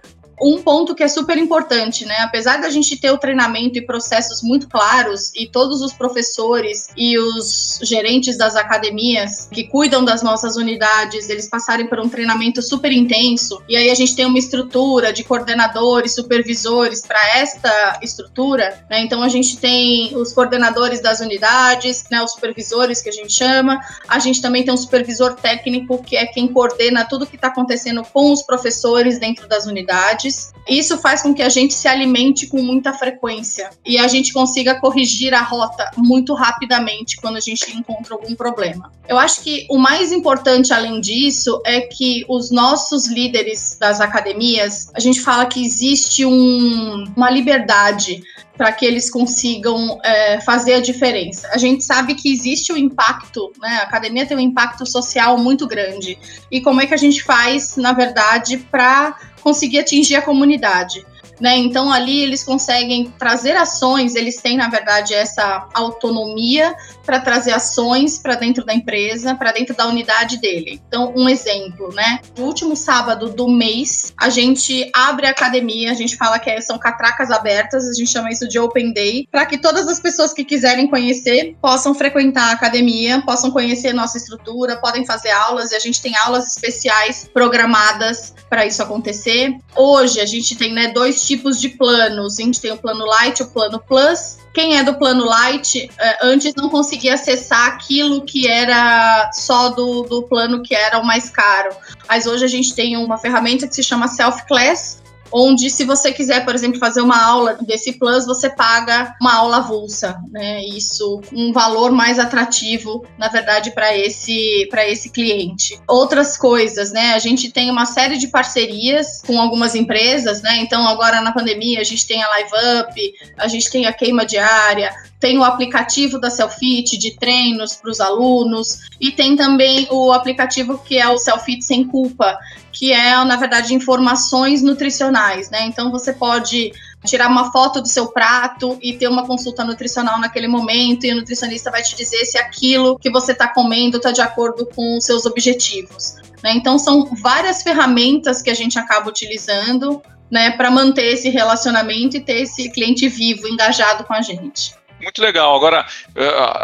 um 0.42 0.62
ponto 0.62 0.96
que 0.96 1.04
é 1.04 1.08
super 1.08 1.38
importante, 1.38 2.06
né? 2.06 2.16
Apesar 2.22 2.58
da 2.58 2.70
gente 2.70 2.98
ter 2.98 3.12
o 3.12 3.18
treinamento 3.18 3.78
e 3.78 3.82
processos 3.82 4.42
muito 4.42 4.68
claros 4.68 5.32
e 5.36 5.48
todos 5.48 5.82
os 5.82 5.94
professores 5.94 6.90
e 6.98 7.18
os 7.18 7.80
gerentes 7.84 8.38
das 8.38 8.56
academias 8.56 9.48
que 9.52 9.66
cuidam 9.66 10.04
das 10.04 10.24
nossas 10.24 10.56
unidades, 10.56 11.30
eles 11.30 11.48
passarem 11.48 11.88
por 11.88 12.00
um 12.00 12.10
treinamento 12.10 12.62
super 12.62 12.92
intenso 12.92 13.62
e 13.68 13.78
aí 13.78 13.90
a 13.90 13.96
gente 13.96 14.16
tem 14.16 14.26
uma 14.26 14.40
estrutura 14.40 15.14
de 15.14 15.24
coordenadores, 15.24 16.16
supervisores 16.16 17.02
para 17.02 17.38
esta 17.38 18.00
estrutura, 18.02 18.86
né? 18.90 19.02
Então 19.02 19.22
a 19.22 19.30
gente 19.30 19.58
tem 19.58 20.16
os 20.16 20.34
coordenadores 20.34 21.02
das 21.02 21.20
unidades, 21.20 22.06
né? 22.10 22.22
Os 22.24 22.32
supervisores 22.32 23.02
que 23.02 23.10
a 23.10 23.14
gente 23.14 23.34
chama, 23.34 23.80
a 24.08 24.20
gente 24.20 24.42
também 24.42 24.64
tem 24.64 24.74
um 24.74 24.78
supervisor 24.78 25.36
técnico 25.36 26.04
que 26.04 26.18
é 26.18 26.26
quem 26.26 26.48
coordena 26.48 27.06
tudo 27.06 27.26
que 27.26 27.36
está 27.36 27.48
acontecendo 27.48 28.04
com 28.12 28.32
os 28.32 28.42
professores 28.42 29.20
dentro 29.20 29.48
das 29.48 29.66
unidades 29.66 30.23
isso 30.68 30.98
faz 30.98 31.22
com 31.22 31.34
que 31.34 31.42
a 31.42 31.50
gente 31.50 31.74
se 31.74 31.88
alimente 31.88 32.48
com 32.48 32.62
muita 32.62 32.94
frequência 32.94 33.70
e 33.86 33.98
a 33.98 34.08
gente 34.08 34.32
consiga 34.32 34.80
corrigir 34.80 35.34
a 35.34 35.42
rota 35.42 35.92
muito 35.98 36.34
rapidamente 36.34 37.18
quando 37.18 37.38
a 37.38 37.40
gente 37.40 37.76
encontra 37.76 38.14
algum 38.14 38.36
problema. 38.36 38.92
Eu 39.08 39.18
acho 39.18 39.42
que 39.42 39.68
o 39.70 39.78
mais 39.78 40.12
importante 40.12 40.74
além 40.74 41.02
disso 41.02 41.62
é 41.66 41.82
que 41.82 42.26
os 42.30 42.52
nossos 42.52 43.08
líderes 43.08 43.78
das 43.80 44.00
academias, 44.00 44.90
a 44.94 45.00
gente 45.00 45.20
fala 45.20 45.46
que 45.46 45.64
existe 45.64 46.26
um, 46.26 47.06
uma 47.16 47.30
liberdade 47.30 48.24
para 48.58 48.72
que 48.72 48.86
eles 48.86 49.10
consigam 49.10 50.00
é, 50.04 50.40
fazer 50.42 50.76
a 50.76 50.82
diferença. 50.82 51.50
A 51.52 51.58
gente 51.58 51.84
sabe 51.84 52.16
que 52.16 52.32
existe 52.32 52.72
o 52.72 52.76
um 52.76 52.78
impacto, 52.78 53.52
né? 53.60 53.78
A 53.78 53.84
academia 53.84 54.26
tem 54.26 54.38
um 54.38 54.40
impacto 54.40 54.86
social 54.86 55.38
muito 55.38 55.68
grande. 55.68 56.18
E 56.52 56.62
como 56.62 56.82
é 56.82 56.86
que 56.86 56.94
a 56.94 56.98
gente 56.98 57.24
faz, 57.24 57.76
na 57.78 57.94
verdade, 57.94 58.58
para 58.58 59.18
conseguir 59.42 59.80
atingir 59.80 60.16
a 60.16 60.22
comunidade? 60.22 61.06
Né? 61.44 61.58
Então 61.58 61.92
ali 61.92 62.22
eles 62.22 62.42
conseguem 62.42 63.14
trazer 63.20 63.58
ações, 63.58 64.16
eles 64.16 64.38
têm 64.38 64.56
na 64.56 64.70
verdade 64.70 65.14
essa 65.14 65.68
autonomia 65.74 66.74
para 67.06 67.20
trazer 67.20 67.52
ações 67.52 68.18
para 68.18 68.36
dentro 68.36 68.64
da 68.64 68.74
empresa, 68.74 69.36
para 69.36 69.52
dentro 69.52 69.76
da 69.76 69.86
unidade 69.86 70.38
dele. 70.38 70.82
Então, 70.88 71.14
um 71.14 71.28
exemplo, 71.28 71.94
né? 71.94 72.22
No 72.38 72.46
último 72.46 72.78
sábado 72.78 73.30
do 73.30 73.50
mês, 73.50 74.14
a 74.18 74.30
gente 74.30 74.90
abre 74.96 75.28
a 75.28 75.32
academia, 75.32 75.92
a 75.92 75.94
gente 75.94 76.16
fala 76.16 76.40
que 76.40 76.50
é, 76.50 76.62
são 76.62 76.80
catracas 76.80 77.30
abertas, 77.30 77.90
a 77.90 77.94
gente 77.94 78.10
chama 78.10 78.32
isso 78.32 78.48
de 78.48 78.58
Open 78.58 78.94
Day, 78.94 79.28
para 79.30 79.46
que 79.46 79.58
todas 79.58 79.86
as 79.90 80.00
pessoas 80.00 80.32
que 80.32 80.46
quiserem 80.46 80.88
conhecer 80.88 81.58
possam 81.62 81.94
frequentar 81.94 82.52
a 82.52 82.54
academia, 82.54 83.22
possam 83.26 83.52
conhecer 83.52 83.92
nossa 83.92 84.18
estrutura, 84.18 84.78
podem 84.78 85.06
fazer 85.06 85.32
aulas 85.32 85.74
e 85.74 85.76
a 85.76 85.80
gente 85.80 86.02
tem 86.02 86.16
aulas 86.24 86.48
especiais 86.48 87.30
programadas 87.34 88.34
para 88.50 88.66
isso 88.66 88.82
acontecer. 88.82 89.58
Hoje 89.76 90.22
a 90.22 90.26
gente 90.26 90.56
tem 90.56 90.72
né, 90.72 90.88
dois 90.88 91.22
tipos 91.22 91.33
de 91.60 91.70
planos. 91.70 92.40
A 92.40 92.44
gente 92.44 92.62
tem 92.62 92.72
o 92.72 92.78
plano 92.78 93.06
Light, 93.06 93.42
o 93.42 93.48
plano 93.48 93.80
Plus. 93.80 94.38
Quem 94.54 94.78
é 94.78 94.84
do 94.84 94.94
plano 94.96 95.26
Light, 95.26 95.90
é, 96.00 96.20
antes 96.22 96.54
não 96.56 96.70
conseguia 96.70 97.16
acessar 97.16 97.68
aquilo 97.68 98.22
que 98.22 98.48
era 98.48 99.30
só 99.34 99.70
do, 99.70 100.04
do 100.04 100.24
plano 100.24 100.62
que 100.62 100.76
era 100.76 101.00
o 101.00 101.06
mais 101.06 101.30
caro. 101.30 101.76
Mas 102.08 102.26
hoje 102.26 102.46
a 102.46 102.48
gente 102.48 102.74
tem 102.74 102.96
uma 102.96 103.18
ferramenta 103.18 103.68
que 103.68 103.76
se 103.76 103.84
chama 103.84 104.08
Self 104.08 104.46
Class, 104.48 105.03
onde 105.34 105.70
se 105.70 105.84
você 105.84 106.12
quiser, 106.12 106.46
por 106.46 106.54
exemplo, 106.54 106.80
fazer 106.80 107.02
uma 107.02 107.22
aula 107.22 107.58
desse 107.62 107.94
Plus, 107.94 108.26
você 108.26 108.50
paga 108.50 109.16
uma 109.20 109.34
aula 109.34 109.58
avulsa, 109.58 110.22
né? 110.32 110.64
Isso 110.64 111.22
um 111.34 111.52
valor 111.52 111.92
mais 111.92 112.20
atrativo, 112.20 113.06
na 113.18 113.28
verdade, 113.28 113.72
para 113.72 113.96
esse 113.98 114.70
esse 114.88 115.10
cliente. 115.10 115.80
Outras 115.88 116.38
coisas, 116.38 116.92
né? 116.92 117.14
A 117.14 117.20
gente 117.20 117.52
tem 117.52 117.72
uma 117.72 117.86
série 117.86 118.18
de 118.18 118.28
parcerias 118.28 119.22
com 119.26 119.40
algumas 119.40 119.76
empresas, 119.76 120.42
né? 120.42 120.58
Então, 120.58 120.88
agora 120.88 121.22
na 121.22 121.32
pandemia, 121.32 121.80
a 121.80 121.84
gente 121.84 122.06
tem 122.06 122.22
a 122.22 122.30
Live 122.30 122.52
Up, 122.82 123.14
a 123.38 123.48
gente 123.48 123.72
tem 123.72 123.86
a 123.86 123.94
queima 123.94 124.26
diária, 124.26 124.94
tem 125.24 125.38
o 125.38 125.44
aplicativo 125.46 126.20
da 126.20 126.30
Selfit 126.30 126.98
de 126.98 127.16
treinos 127.16 127.76
para 127.78 127.90
os 127.90 128.02
alunos 128.02 128.82
e 129.00 129.10
tem 129.10 129.38
também 129.38 129.88
o 129.90 130.12
aplicativo 130.12 130.78
que 130.80 131.00
é 131.00 131.08
o 131.08 131.18
Selfit 131.18 131.64
sem 131.64 131.88
culpa, 131.88 132.38
que 132.74 132.92
é 132.92 133.16
na 133.24 133.38
verdade 133.38 133.74
informações 133.74 134.62
nutricionais, 134.62 135.50
né? 135.50 135.66
Então 135.66 135.90
você 135.90 136.12
pode 136.12 136.74
tirar 137.06 137.30
uma 137.30 137.54
foto 137.54 137.80
do 137.80 137.88
seu 137.88 138.08
prato 138.08 138.78
e 138.82 138.98
ter 138.98 139.08
uma 139.08 139.26
consulta 139.26 139.64
nutricional 139.64 140.20
naquele 140.20 140.50
momento 140.50 141.06
e 141.06 141.14
o 141.14 141.16
nutricionista 141.16 141.72
vai 141.72 141.82
te 141.82 141.96
dizer 141.96 142.26
se 142.26 142.38
aquilo 142.38 143.00
que 143.00 143.10
você 143.10 143.32
está 143.32 143.48
comendo 143.48 143.96
está 143.96 144.12
de 144.12 144.20
acordo 144.20 144.66
com 144.76 144.98
os 144.98 145.06
seus 145.06 145.26
objetivos. 145.26 146.16
Né? 146.44 146.52
Então 146.54 146.78
são 146.78 147.06
várias 147.16 147.64
ferramentas 147.64 148.42
que 148.42 148.50
a 148.50 148.54
gente 148.54 148.78
acaba 148.78 149.08
utilizando 149.08 150.02
né, 150.30 150.52
para 150.52 150.70
manter 150.70 151.14
esse 151.14 151.30
relacionamento 151.30 152.18
e 152.18 152.20
ter 152.20 152.42
esse 152.42 152.70
cliente 152.72 153.08
vivo, 153.08 153.48
engajado 153.48 154.04
com 154.04 154.14
a 154.14 154.22
gente. 154.22 154.83
Muito 155.04 155.22
legal. 155.22 155.56
Agora, 155.56 155.86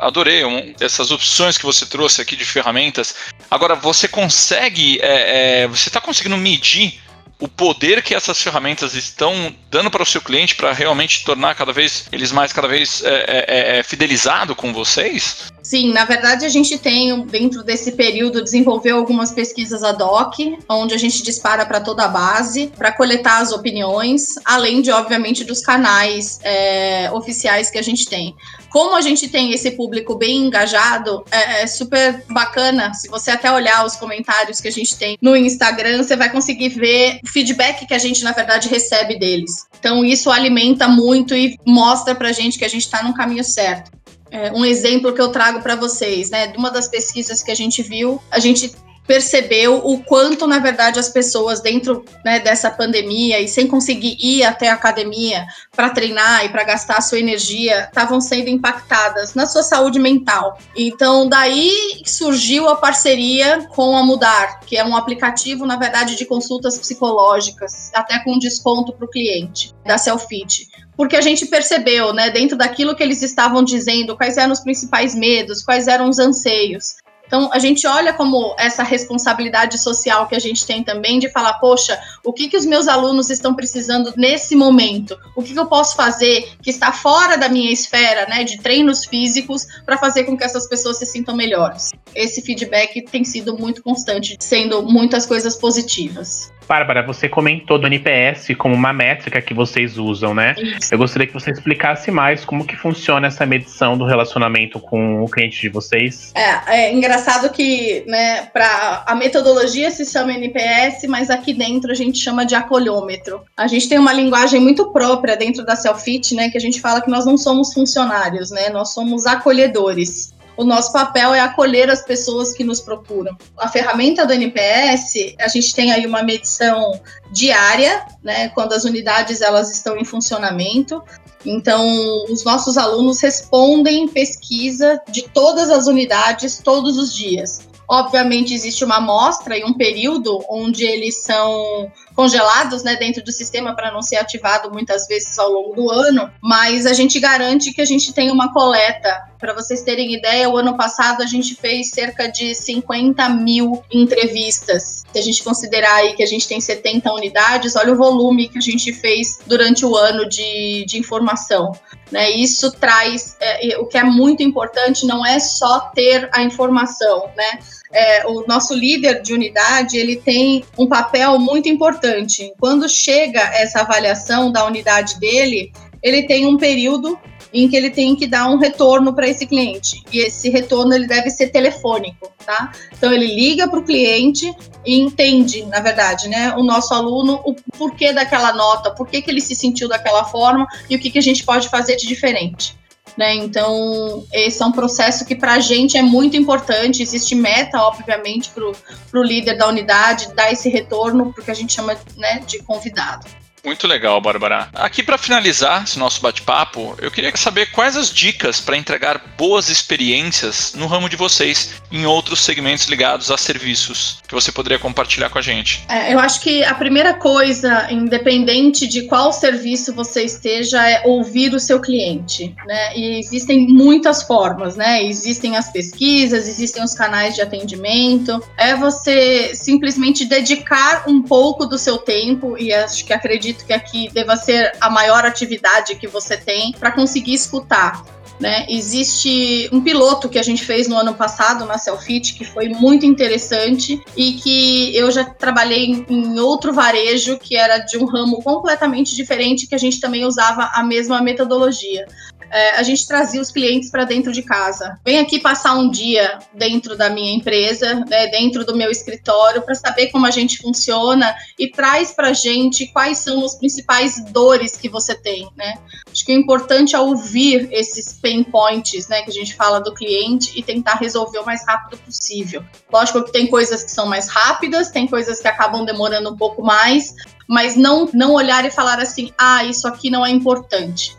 adorei 0.01 0.45
um, 0.45 0.73
essas 0.79 1.11
opções 1.11 1.57
que 1.57 1.65
você 1.65 1.85
trouxe 1.85 2.21
aqui 2.21 2.35
de 2.35 2.45
ferramentas. 2.45 3.13
Agora, 3.51 3.75
você 3.75 4.07
consegue, 4.07 4.99
é, 5.01 5.63
é, 5.63 5.67
você 5.67 5.89
está 5.89 5.99
conseguindo 5.99 6.37
medir 6.37 7.01
o 7.39 7.47
poder 7.47 8.03
que 8.03 8.13
essas 8.13 8.41
ferramentas 8.41 8.93
estão 8.95 9.55
dando 9.71 9.89
para 9.89 10.03
o 10.03 10.05
seu 10.05 10.21
cliente 10.21 10.55
para 10.55 10.73
realmente 10.73 11.23
tornar 11.23 11.55
cada 11.55 11.71
vez 11.71 12.07
eles 12.11 12.33
mais 12.33 12.51
cada 12.51 12.67
vez 12.67 13.01
é, 13.01 13.07
é, 13.07 13.45
é, 13.47 13.79
é, 13.79 13.83
fidelizado 13.83 14.53
com 14.53 14.73
vocês? 14.73 15.49
Sim, 15.69 15.93
na 15.93 16.03
verdade 16.03 16.47
a 16.47 16.49
gente 16.49 16.79
tem 16.79 17.23
dentro 17.27 17.61
desse 17.61 17.91
período 17.91 18.43
desenvolveu 18.43 18.97
algumas 18.97 19.31
pesquisas 19.31 19.83
ad 19.83 20.01
hoc, 20.01 20.57
onde 20.67 20.95
a 20.95 20.97
gente 20.97 21.21
dispara 21.21 21.63
para 21.63 21.79
toda 21.79 22.05
a 22.05 22.07
base 22.07 22.71
para 22.75 22.91
coletar 22.91 23.37
as 23.37 23.51
opiniões, 23.51 24.33
além 24.43 24.81
de 24.81 24.89
obviamente 24.89 25.43
dos 25.43 25.61
canais 25.61 26.39
é, 26.41 27.11
oficiais 27.11 27.69
que 27.69 27.77
a 27.77 27.83
gente 27.83 28.07
tem 28.07 28.35
como 28.69 28.95
a 28.95 29.01
gente 29.01 29.27
tem 29.27 29.51
esse 29.51 29.71
público 29.71 30.15
bem 30.15 30.45
engajado, 30.45 31.23
é, 31.31 31.63
é, 31.63 31.67
super 31.67 32.23
bacana. 32.29 32.93
Se 32.93 33.09
você 33.09 33.31
até 33.31 33.51
olhar 33.51 33.85
os 33.85 33.95
comentários 33.95 34.61
que 34.61 34.67
a 34.67 34.71
gente 34.71 34.95
tem 34.95 35.17
no 35.21 35.35
Instagram, 35.35 36.03
você 36.03 36.15
vai 36.15 36.31
conseguir 36.31 36.69
ver 36.69 37.19
o 37.23 37.27
feedback 37.27 37.87
que 37.87 37.93
a 37.93 37.97
gente, 37.97 38.23
na 38.23 38.31
verdade, 38.31 38.69
recebe 38.69 39.17
deles. 39.17 39.65
Então, 39.79 40.05
isso 40.05 40.29
alimenta 40.29 40.87
muito 40.87 41.33
e 41.33 41.57
mostra 41.65 42.13
pra 42.13 42.31
gente 42.31 42.59
que 42.59 42.65
a 42.65 42.69
gente 42.69 42.83
está 42.83 43.01
no 43.01 43.13
caminho 43.13 43.43
certo. 43.43 43.91
É, 44.31 44.51
um 44.51 44.63
exemplo 44.63 45.13
que 45.13 45.21
eu 45.21 45.29
trago 45.29 45.61
para 45.61 45.75
vocês, 45.75 46.29
né? 46.29 46.47
De 46.47 46.57
uma 46.57 46.69
das 46.69 46.87
pesquisas 46.87 47.41
que 47.41 47.51
a 47.51 47.55
gente 47.55 47.81
viu, 47.81 48.21
a 48.29 48.39
gente 48.39 48.71
percebeu 49.09 49.81
o 49.83 50.03
quanto, 50.03 50.45
na 50.45 50.59
verdade, 50.59 50.99
as 50.99 51.09
pessoas 51.09 51.61
dentro 51.61 52.05
né, 52.23 52.39
dessa 52.39 52.69
pandemia 52.69 53.39
e 53.39 53.47
sem 53.47 53.65
conseguir 53.65 54.15
ir 54.19 54.43
até 54.43 54.69
a 54.69 54.75
academia 54.75 55.47
para 55.75 55.89
treinar 55.89 56.45
e 56.45 56.49
para 56.49 56.63
gastar 56.63 57.01
sua 57.01 57.17
energia, 57.17 57.85
estavam 57.85 58.21
sendo 58.21 58.49
impactadas 58.49 59.33
na 59.33 59.47
sua 59.47 59.63
saúde 59.63 59.97
mental. 59.97 60.59
Então, 60.77 61.27
daí 61.27 62.03
surgiu 62.05 62.69
a 62.69 62.75
parceria 62.75 63.67
com 63.69 63.97
a 63.97 64.05
Mudar, 64.05 64.59
que 64.59 64.77
é 64.77 64.85
um 64.85 64.95
aplicativo, 64.95 65.65
na 65.65 65.75
verdade, 65.75 66.15
de 66.15 66.25
consultas 66.25 66.77
psicológicas, 66.77 67.89
até 67.95 68.23
com 68.23 68.37
desconto 68.37 68.93
para 68.93 69.05
o 69.05 69.09
cliente 69.09 69.73
da 69.83 69.97
Selfit 69.97 70.69
porque 70.95 71.15
a 71.15 71.21
gente 71.21 71.45
percebeu, 71.45 72.11
né, 72.11 72.29
dentro 72.29 72.57
daquilo 72.57 72.93
que 72.93 73.01
eles 73.01 73.21
estavam 73.21 73.63
dizendo, 73.63 74.17
quais 74.17 74.35
eram 74.35 74.51
os 74.51 74.59
principais 74.59 75.15
medos, 75.15 75.63
quais 75.63 75.87
eram 75.87 76.09
os 76.09 76.19
anseios. 76.19 76.97
Então, 77.29 77.47
a 77.53 77.59
gente 77.59 77.85
olha 77.85 78.11
como 78.11 78.55
essa 78.57 78.81
responsabilidade 78.81 79.77
social 79.77 80.25
que 80.25 80.33
a 80.33 80.39
gente 80.39 80.65
tem 80.65 80.83
também 80.83 81.19
de 81.19 81.29
falar, 81.29 81.53
poxa, 81.59 81.95
o 82.25 82.33
que, 82.33 82.47
que 82.49 82.57
os 82.57 82.65
meus 82.65 82.87
alunos 82.87 83.29
estão 83.29 83.53
precisando 83.53 84.11
nesse 84.17 84.55
momento? 84.55 85.15
O 85.35 85.43
que, 85.43 85.53
que 85.53 85.59
eu 85.59 85.67
posso 85.67 85.95
fazer 85.95 86.53
que 86.59 86.71
está 86.71 86.91
fora 86.91 87.37
da 87.37 87.47
minha 87.47 87.71
esfera, 87.71 88.25
né, 88.27 88.43
de 88.43 88.59
treinos 88.59 89.05
físicos, 89.05 89.67
para 89.85 89.95
fazer 89.95 90.23
com 90.23 90.35
que 90.35 90.43
essas 90.43 90.67
pessoas 90.67 90.97
se 90.97 91.05
sintam 91.05 91.35
melhores? 91.35 91.91
Esse 92.15 92.41
feedback 92.41 92.99
tem 93.03 93.23
sido 93.23 93.55
muito 93.55 93.83
constante, 93.83 94.35
sendo 94.39 94.81
muitas 94.81 95.27
coisas 95.27 95.55
positivas. 95.55 96.51
Bárbara, 96.67 97.01
você 97.01 97.27
comentou 97.27 97.79
do 97.79 97.87
NPS 97.87 98.49
como 98.55 98.75
uma 98.75 98.93
métrica 98.93 99.41
que 99.41 99.55
vocês 99.55 99.97
usam, 99.97 100.35
né? 100.35 100.53
Isso. 100.55 100.93
Eu 100.93 100.99
gostaria 100.99 101.25
que 101.25 101.33
você 101.33 101.49
explicasse 101.49 102.11
mais 102.11 102.45
como 102.45 102.63
que 102.63 102.75
funciona 102.75 103.25
essa 103.25 103.43
medição 103.43 103.97
do 103.97 104.05
relacionamento 104.05 104.79
com 104.79 105.23
o 105.23 105.27
cliente 105.27 105.59
de 105.59 105.67
vocês. 105.67 106.31
É, 106.35 106.75
é 106.75 106.93
engraçado 106.93 107.18
que, 107.49 108.03
né, 108.07 108.45
para 108.47 109.03
a 109.05 109.15
metodologia 109.15 109.91
se 109.91 110.05
chama 110.05 110.33
NPS, 110.33 111.07
mas 111.07 111.29
aqui 111.29 111.53
dentro 111.53 111.91
a 111.91 111.95
gente 111.95 112.17
chama 112.17 112.45
de 112.45 112.55
acolhômetro. 112.55 113.41
A 113.57 113.67
gente 113.67 113.87
tem 113.87 113.97
uma 113.97 114.13
linguagem 114.13 114.59
muito 114.59 114.91
própria 114.91 115.35
dentro 115.35 115.65
da 115.65 115.75
Selfit, 115.75 116.35
né, 116.35 116.49
que 116.49 116.57
a 116.57 116.61
gente 116.61 116.81
fala 116.81 117.01
que 117.01 117.09
nós 117.09 117.25
não 117.25 117.37
somos 117.37 117.73
funcionários, 117.73 118.51
né? 118.51 118.69
Nós 118.69 118.93
somos 118.93 119.25
acolhedores 119.25 120.33
o 120.59 120.65
nosso 120.65 120.91
papel 120.91 121.33
é 121.33 121.39
acolher 121.39 121.89
as 121.89 122.01
pessoas 122.01 122.51
que 122.51 122.65
nos 122.65 122.81
procuram. 122.81 123.33
A 123.57 123.69
ferramenta 123.69 124.25
do 124.25 124.33
NPS, 124.33 125.33
a 125.39 125.47
gente 125.47 125.73
tem 125.73 125.93
aí 125.93 126.05
uma 126.05 126.21
medição 126.21 126.99
diária, 127.31 128.05
né, 128.21 128.49
quando 128.49 128.73
as 128.73 128.83
unidades 128.83 129.39
elas 129.39 129.71
estão 129.71 129.95
em 129.95 130.03
funcionamento. 130.03 131.01
Então, 131.45 132.25
os 132.29 132.43
nossos 132.43 132.77
alunos 132.77 133.21
respondem 133.21 134.07
pesquisa 134.07 135.01
de 135.09 135.23
todas 135.23 135.69
as 135.69 135.87
unidades 135.87 136.59
todos 136.63 136.97
os 136.97 137.13
dias. 137.15 137.61
Obviamente, 137.89 138.53
existe 138.53 138.85
uma 138.85 138.97
amostra 138.97 139.57
e 139.57 139.63
um 139.63 139.73
período 139.73 140.43
onde 140.47 140.85
eles 140.85 141.23
são 141.23 141.91
congelados 142.13 142.83
né, 142.83 142.95
dentro 142.95 143.23
do 143.23 143.31
sistema 143.31 143.75
para 143.75 143.91
não 143.91 144.03
ser 144.03 144.17
ativado 144.17 144.71
muitas 144.71 145.07
vezes 145.07 145.39
ao 145.39 145.49
longo 145.49 145.73
do 145.73 145.89
ano, 145.89 146.29
mas 146.39 146.85
a 146.85 146.93
gente 146.93 147.19
garante 147.19 147.73
que 147.73 147.81
a 147.81 147.85
gente 147.85 148.13
tem 148.13 148.29
uma 148.29 148.53
coleta. 148.53 149.28
Para 149.39 149.53
vocês 149.53 149.81
terem 149.81 150.13
ideia, 150.13 150.49
o 150.49 150.57
ano 150.57 150.75
passado 150.75 151.23
a 151.23 151.25
gente 151.25 151.55
fez 151.55 151.91
cerca 151.91 152.27
de 152.27 152.53
50 152.53 153.29
mil 153.29 153.81
entrevistas. 153.89 155.05
Se 155.11 155.17
a 155.19 155.21
gente 155.21 155.43
considerar 155.43 155.95
aí 155.95 156.13
que 156.13 156.21
a 156.21 156.27
gente 156.27 156.47
tem 156.47 156.59
70 156.59 157.11
unidades, 157.13 157.75
olha 157.75 157.93
o 157.93 157.97
volume 157.97 158.49
que 158.49 158.57
a 158.57 158.61
gente 158.61 158.91
fez 158.91 159.39
durante 159.47 159.85
o 159.85 159.95
ano 159.95 160.27
de, 160.27 160.85
de 160.85 160.99
informação. 160.99 161.71
Né? 162.11 162.31
Isso 162.31 162.71
traz 162.71 163.37
é, 163.39 163.77
o 163.77 163.85
que 163.85 163.97
é 163.97 164.03
muito 164.03 164.43
importante, 164.43 165.05
não 165.05 165.25
é 165.25 165.39
só 165.39 165.91
ter 165.95 166.29
a 166.33 166.43
informação, 166.43 167.29
né? 167.37 167.59
é, 167.91 168.25
o 168.27 168.45
nosso 168.47 168.73
líder 168.73 169.21
de 169.21 169.33
unidade 169.33 169.97
ele 169.97 170.15
tem 170.15 170.63
um 170.77 170.87
papel 170.87 171.39
muito 171.39 171.67
importante. 171.67 172.53
Quando 172.59 172.87
chega 172.87 173.39
essa 173.39 173.81
avaliação 173.81 174.51
da 174.51 174.65
unidade 174.65 175.19
dele, 175.19 175.71
ele 176.01 176.23
tem 176.23 176.45
um 176.45 176.57
período 176.57 177.19
em 177.53 177.67
que 177.67 177.75
ele 177.75 177.89
tem 177.89 178.15
que 178.15 178.27
dar 178.27 178.47
um 178.49 178.57
retorno 178.57 179.13
para 179.13 179.27
esse 179.27 179.45
cliente. 179.45 180.03
E 180.11 180.19
esse 180.19 180.49
retorno 180.49 180.93
ele 180.93 181.07
deve 181.07 181.29
ser 181.29 181.49
telefônico, 181.49 182.31
tá? 182.45 182.71
Então 182.91 183.11
ele 183.11 183.27
liga 183.27 183.67
para 183.67 183.79
o 183.79 183.83
cliente 183.83 184.53
e 184.85 184.99
entende, 184.99 185.65
na 185.65 185.79
verdade, 185.79 186.27
né, 186.27 186.53
o 186.55 186.63
nosso 186.63 186.93
aluno, 186.93 187.41
o 187.43 187.55
porquê 187.77 188.13
daquela 188.13 188.53
nota, 188.53 188.91
por 188.91 189.07
que, 189.07 189.23
ele 189.27 189.41
se 189.41 189.55
sentiu 189.55 189.87
daquela 189.87 190.23
forma 190.25 190.65
e 190.89 190.95
o 190.95 190.99
que, 190.99 191.11
que 191.11 191.19
a 191.19 191.21
gente 191.21 191.43
pode 191.43 191.69
fazer 191.69 191.95
de 191.95 192.07
diferente. 192.07 192.77
Né? 193.17 193.35
Então, 193.35 194.23
esse 194.31 194.61
é 194.61 194.65
um 194.65 194.71
processo 194.71 195.25
que 195.25 195.35
para 195.35 195.53
a 195.53 195.59
gente 195.59 195.97
é 195.97 196.01
muito 196.01 196.37
importante. 196.37 197.01
Existe 197.01 197.35
meta, 197.35 197.81
obviamente, 197.81 198.49
para 198.49 199.19
o 199.19 199.23
líder 199.23 199.57
da 199.57 199.67
unidade 199.67 200.33
dar 200.33 200.51
esse 200.53 200.69
retorno, 200.69 201.33
porque 201.33 201.51
a 201.51 201.53
gente 201.53 201.73
chama 201.73 201.97
né, 202.15 202.41
de 202.47 202.59
convidado. 202.59 203.27
Muito 203.63 203.87
legal, 203.87 204.19
Bárbara. 204.21 204.69
Aqui 204.73 205.03
para 205.03 205.17
finalizar 205.17 205.83
esse 205.83 205.99
nosso 205.99 206.21
bate-papo, 206.21 206.95
eu 207.01 207.11
queria 207.11 207.35
saber 207.35 207.67
quais 207.71 207.97
as 207.97 208.11
dicas 208.11 208.59
para 208.61 208.77
entregar 208.77 209.21
boas 209.37 209.69
experiências 209.69 210.73
no 210.75 210.87
ramo 210.87 211.09
de 211.09 211.15
vocês 211.15 211.75
em 211.91 212.05
outros 212.05 212.41
segmentos 212.41 212.85
ligados 212.85 213.29
a 213.29 213.37
serviços 213.37 214.19
que 214.27 214.33
você 214.33 214.51
poderia 214.51 214.79
compartilhar 214.79 215.29
com 215.29 215.37
a 215.37 215.41
gente. 215.41 215.83
É, 215.89 216.13
eu 216.13 216.19
acho 216.19 216.41
que 216.41 216.63
a 216.63 216.73
primeira 216.73 217.13
coisa, 217.13 217.91
independente 217.91 218.87
de 218.87 219.03
qual 219.03 219.33
serviço 219.33 219.93
você 219.93 220.23
esteja, 220.23 220.87
é 220.87 221.01
ouvir 221.05 221.53
o 221.53 221.59
seu 221.59 221.79
cliente, 221.79 222.55
né? 222.65 222.95
E 222.95 223.19
existem 223.19 223.67
muitas 223.67 224.23
formas, 224.23 224.75
né? 224.75 225.03
Existem 225.03 225.57
as 225.57 225.71
pesquisas, 225.71 226.47
existem 226.47 226.83
os 226.83 226.93
canais 226.93 227.35
de 227.35 227.41
atendimento. 227.41 228.41
É 228.57 228.75
você 228.75 229.53
simplesmente 229.53 230.25
dedicar 230.25 231.03
um 231.07 231.21
pouco 231.21 231.65
do 231.65 231.77
seu 231.77 231.97
tempo 231.97 232.57
e 232.57 232.73
acho 232.73 233.03
que 233.03 233.13
acredito 233.13 233.48
acredito 233.49 233.65
que 233.65 233.73
aqui 233.73 234.09
deva 234.13 234.35
ser 234.35 234.71
a 234.79 234.89
maior 234.89 235.25
atividade 235.25 235.95
que 235.95 236.07
você 236.07 236.37
tem 236.37 236.71
para 236.73 236.91
conseguir 236.91 237.33
escutar. 237.33 238.03
Né? 238.39 238.65
Existe 238.69 239.69
um 239.69 239.81
piloto 239.81 240.29
que 240.29 240.39
a 240.39 240.43
gente 240.43 240.63
fez 240.63 240.87
no 240.87 240.95
ano 240.95 241.13
passado 241.13 241.65
na 241.65 241.77
Selfit 241.77 242.35
que 242.35 242.45
foi 242.45 242.69
muito 242.69 243.05
interessante 243.05 244.01
e 244.15 244.33
que 244.33 244.95
eu 244.95 245.11
já 245.11 245.25
trabalhei 245.25 246.05
em 246.07 246.39
outro 246.39 246.71
varejo 246.71 247.37
que 247.37 247.57
era 247.57 247.79
de 247.79 247.97
um 247.97 248.05
ramo 248.05 248.41
completamente 248.41 249.13
diferente 249.13 249.67
que 249.67 249.75
a 249.75 249.77
gente 249.77 249.99
também 249.99 250.23
usava 250.23 250.71
a 250.73 250.81
mesma 250.81 251.21
metodologia 251.21 252.07
é, 252.51 252.77
a 252.77 252.83
gente 252.83 253.07
trazia 253.07 253.41
os 253.41 253.51
clientes 253.51 253.89
para 253.89 254.03
dentro 254.03 254.31
de 254.31 254.41
casa. 254.41 254.99
Vem 255.05 255.19
aqui 255.19 255.39
passar 255.39 255.75
um 255.75 255.89
dia 255.89 256.39
dentro 256.53 256.97
da 256.97 257.09
minha 257.09 257.33
empresa, 257.33 258.05
né, 258.07 258.27
dentro 258.27 258.65
do 258.65 258.75
meu 258.75 258.89
escritório, 258.89 259.61
para 259.61 259.75
saber 259.75 260.07
como 260.07 260.25
a 260.25 260.31
gente 260.31 260.57
funciona 260.57 261.35
e 261.57 261.69
traz 261.69 262.11
para 262.11 262.29
a 262.29 262.33
gente 262.33 262.87
quais 262.87 263.19
são 263.19 263.43
os 263.43 263.55
principais 263.55 264.23
dores 264.31 264.75
que 264.75 264.89
você 264.89 265.15
tem. 265.15 265.47
Né? 265.55 265.75
Acho 266.11 266.25
que 266.25 266.35
o 266.35 266.39
importante 266.39 266.95
é 266.95 266.99
ouvir 266.99 267.69
esses 267.71 268.13
pain 268.13 268.43
points 268.43 269.07
né, 269.07 269.21
que 269.21 269.29
a 269.29 269.33
gente 269.33 269.55
fala 269.55 269.79
do 269.79 269.93
cliente 269.93 270.51
e 270.55 270.63
tentar 270.63 270.95
resolver 270.95 271.39
o 271.39 271.45
mais 271.45 271.65
rápido 271.67 271.97
possível. 271.99 272.63
Lógico 272.91 273.23
que 273.23 273.31
tem 273.31 273.47
coisas 273.47 273.83
que 273.83 273.91
são 273.91 274.05
mais 274.05 274.27
rápidas, 274.27 274.89
tem 274.89 275.07
coisas 275.07 275.39
que 275.39 275.47
acabam 275.47 275.85
demorando 275.85 276.29
um 276.29 276.37
pouco 276.37 276.63
mais, 276.63 277.13
mas 277.47 277.75
não, 277.75 278.09
não 278.13 278.33
olhar 278.33 278.65
e 278.65 278.71
falar 278.71 278.99
assim, 278.99 279.31
ah, 279.37 279.63
isso 279.63 279.87
aqui 279.87 280.09
não 280.09 280.25
é 280.25 280.29
importante 280.29 281.18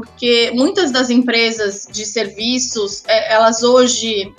porque 0.00 0.50
muitas 0.54 0.90
das 0.90 1.10
empresas 1.10 1.86
de 1.90 2.06
serviços, 2.06 3.02
é, 3.06 3.34
elas 3.34 3.62
hoje 3.62 4.32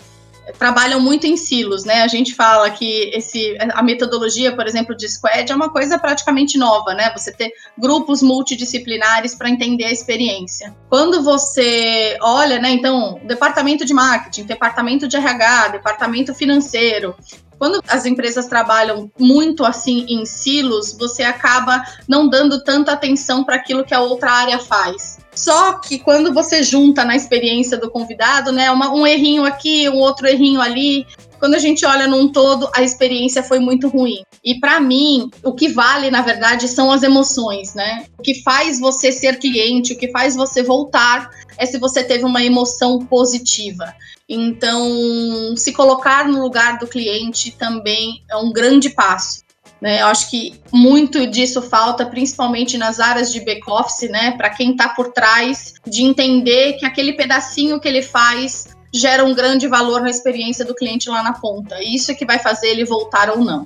trabalham 0.58 1.00
muito 1.00 1.28
em 1.28 1.38
silos, 1.38 1.86
né? 1.86 2.02
A 2.02 2.08
gente 2.08 2.34
fala 2.34 2.70
que 2.72 3.12
esse, 3.14 3.56
a 3.60 3.84
metodologia, 3.84 4.54
por 4.56 4.68
exemplo, 4.68 4.98
de 4.98 5.08
squad 5.08 5.50
é 5.52 5.56
uma 5.56 5.70
coisa 5.70 6.00
praticamente 6.00 6.58
nova, 6.58 6.96
né? 6.96 7.12
Você 7.16 7.32
ter 7.32 7.52
grupos 7.78 8.24
multidisciplinares 8.24 9.36
para 9.36 9.50
entender 9.50 9.86
a 9.86 9.92
experiência. 9.92 10.76
Quando 10.90 11.22
você 11.22 12.18
olha, 12.22 12.60
né? 12.60 12.72
Então, 12.72 13.20
departamento 13.24 13.86
de 13.86 13.94
marketing, 13.94 14.44
departamento 14.46 15.08
de 15.08 15.16
RH, 15.16 15.68
departamento 15.70 16.34
financeiro, 16.34 17.16
quando 17.62 17.80
as 17.88 18.08
empresas 18.08 18.48
trabalham 18.48 19.12
muito 19.20 19.64
assim 19.64 20.08
em 20.10 20.26
silos, 20.26 20.98
você 20.98 21.22
acaba 21.22 21.84
não 22.08 22.28
dando 22.28 22.64
tanta 22.64 22.92
atenção 22.92 23.44
para 23.44 23.56
aquilo 23.56 23.86
que 23.86 23.94
a 23.94 24.02
outra 24.02 24.32
área 24.32 24.58
faz. 24.58 25.21
Só 25.34 25.74
que 25.74 26.00
quando 26.00 26.34
você 26.34 26.62
junta 26.62 27.06
na 27.06 27.16
experiência 27.16 27.78
do 27.78 27.90
convidado, 27.90 28.52
né, 28.52 28.70
uma, 28.70 28.94
um 28.94 29.08
errinho 29.08 29.46
aqui, 29.46 29.90
um 29.90 29.98
outro 29.98 30.28
errinho 30.28 30.62
ali, 30.62 31.06
quando 31.40 31.56
a 31.56 31.60
gente 31.60 31.86
olha 31.86 32.08
num 32.08 32.32
todo, 32.32 32.70
a 32.76 32.84
experiência 32.84 33.42
foi 33.42 33.60
muito 33.60 33.88
ruim. 33.88 34.24
E 34.44 34.60
para 34.60 34.80
mim, 34.80 35.30
o 35.44 35.54
que 35.54 35.70
vale, 35.70 36.12
na 36.12 36.22
verdade, 36.22 36.68
são 36.68 36.92
as 36.92 37.02
emoções, 37.02 37.74
né? 37.74 38.06
O 38.20 38.22
que 38.22 38.44
faz 38.44 38.80
você 38.80 39.12
ser 39.12 39.40
cliente, 39.40 39.94
o 39.94 39.98
que 39.98 40.12
faz 40.12 40.36
você 40.36 40.62
voltar 40.62 41.32
é 41.58 41.66
se 41.66 41.80
você 41.80 42.04
teve 42.04 42.26
uma 42.26 42.44
emoção 42.44 43.00
positiva. 43.00 43.92
Então, 44.30 45.56
se 45.58 45.74
colocar 45.74 46.28
no 46.28 46.42
lugar 46.42 46.78
do 46.78 46.88
cliente 46.88 47.52
também 47.52 48.24
é 48.30 48.36
um 48.38 48.52
grande 48.52 48.90
passo. 48.90 49.42
Né? 49.82 50.02
Eu 50.02 50.08
acho 50.08 50.30
que 50.30 50.54
muito 50.72 51.26
disso 51.26 51.62
falta, 51.62 52.06
principalmente 52.06 52.78
nas 52.78 53.00
áreas 53.00 53.34
de 53.34 53.44
back-office, 53.44 54.10
né? 54.12 54.32
Para 54.38 54.52
quem 54.52 54.72
está 54.72 54.90
por 54.90 55.12
trás, 55.12 55.74
de 55.88 56.04
entender 56.04 56.74
que 56.74 56.86
aquele 56.86 57.14
pedacinho 57.14 57.80
que 57.80 57.88
ele 57.88 58.04
faz 58.04 58.70
gera 58.94 59.26
um 59.26 59.34
grande 59.34 59.68
valor 59.68 60.02
na 60.02 60.10
experiência 60.10 60.64
do 60.64 60.76
cliente 60.76 61.10
lá 61.10 61.24
na 61.24 61.34
ponta. 61.34 61.82
Isso 61.82 62.12
é 62.12 62.14
que 62.14 62.26
vai 62.26 62.38
fazer 62.38 62.68
ele 62.68 62.86
voltar 62.86 63.30
ou 63.30 63.44
não. 63.44 63.66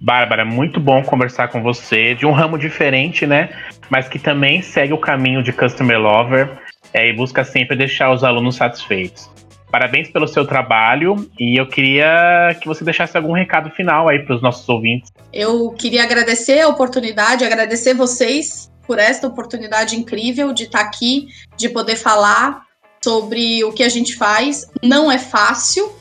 Bárbara, 0.00 0.44
muito 0.44 0.78
bom 0.78 1.02
conversar 1.02 1.48
com 1.48 1.62
você, 1.62 2.14
de 2.14 2.26
um 2.26 2.30
ramo 2.30 2.58
diferente, 2.58 3.26
né? 3.26 3.48
Mas 3.88 4.08
que 4.08 4.18
também 4.18 4.60
segue 4.60 4.92
o 4.92 4.98
caminho 4.98 5.42
de 5.42 5.52
Customer 5.52 5.98
Lover 5.98 6.58
é, 6.92 7.08
e 7.08 7.12
busca 7.12 7.42
sempre 7.44 7.74
deixar 7.74 8.12
os 8.12 8.22
alunos 8.22 8.56
satisfeitos. 8.56 9.30
Parabéns 9.76 10.08
pelo 10.08 10.26
seu 10.26 10.46
trabalho 10.46 11.30
e 11.38 11.60
eu 11.60 11.68
queria 11.68 12.56
que 12.62 12.66
você 12.66 12.82
deixasse 12.82 13.14
algum 13.14 13.34
recado 13.34 13.68
final 13.72 14.08
aí 14.08 14.20
para 14.20 14.34
os 14.34 14.40
nossos 14.40 14.66
ouvintes. 14.70 15.12
Eu 15.30 15.70
queria 15.72 16.02
agradecer 16.02 16.60
a 16.60 16.68
oportunidade, 16.68 17.44
agradecer 17.44 17.92
vocês 17.92 18.72
por 18.86 18.98
esta 18.98 19.26
oportunidade 19.26 19.94
incrível 19.94 20.54
de 20.54 20.62
estar 20.62 20.80
aqui, 20.80 21.28
de 21.58 21.68
poder 21.68 21.96
falar 21.96 22.62
sobre 23.04 23.62
o 23.64 23.70
que 23.70 23.82
a 23.82 23.90
gente 23.90 24.16
faz. 24.16 24.66
Não 24.82 25.12
é 25.12 25.18
fácil, 25.18 25.92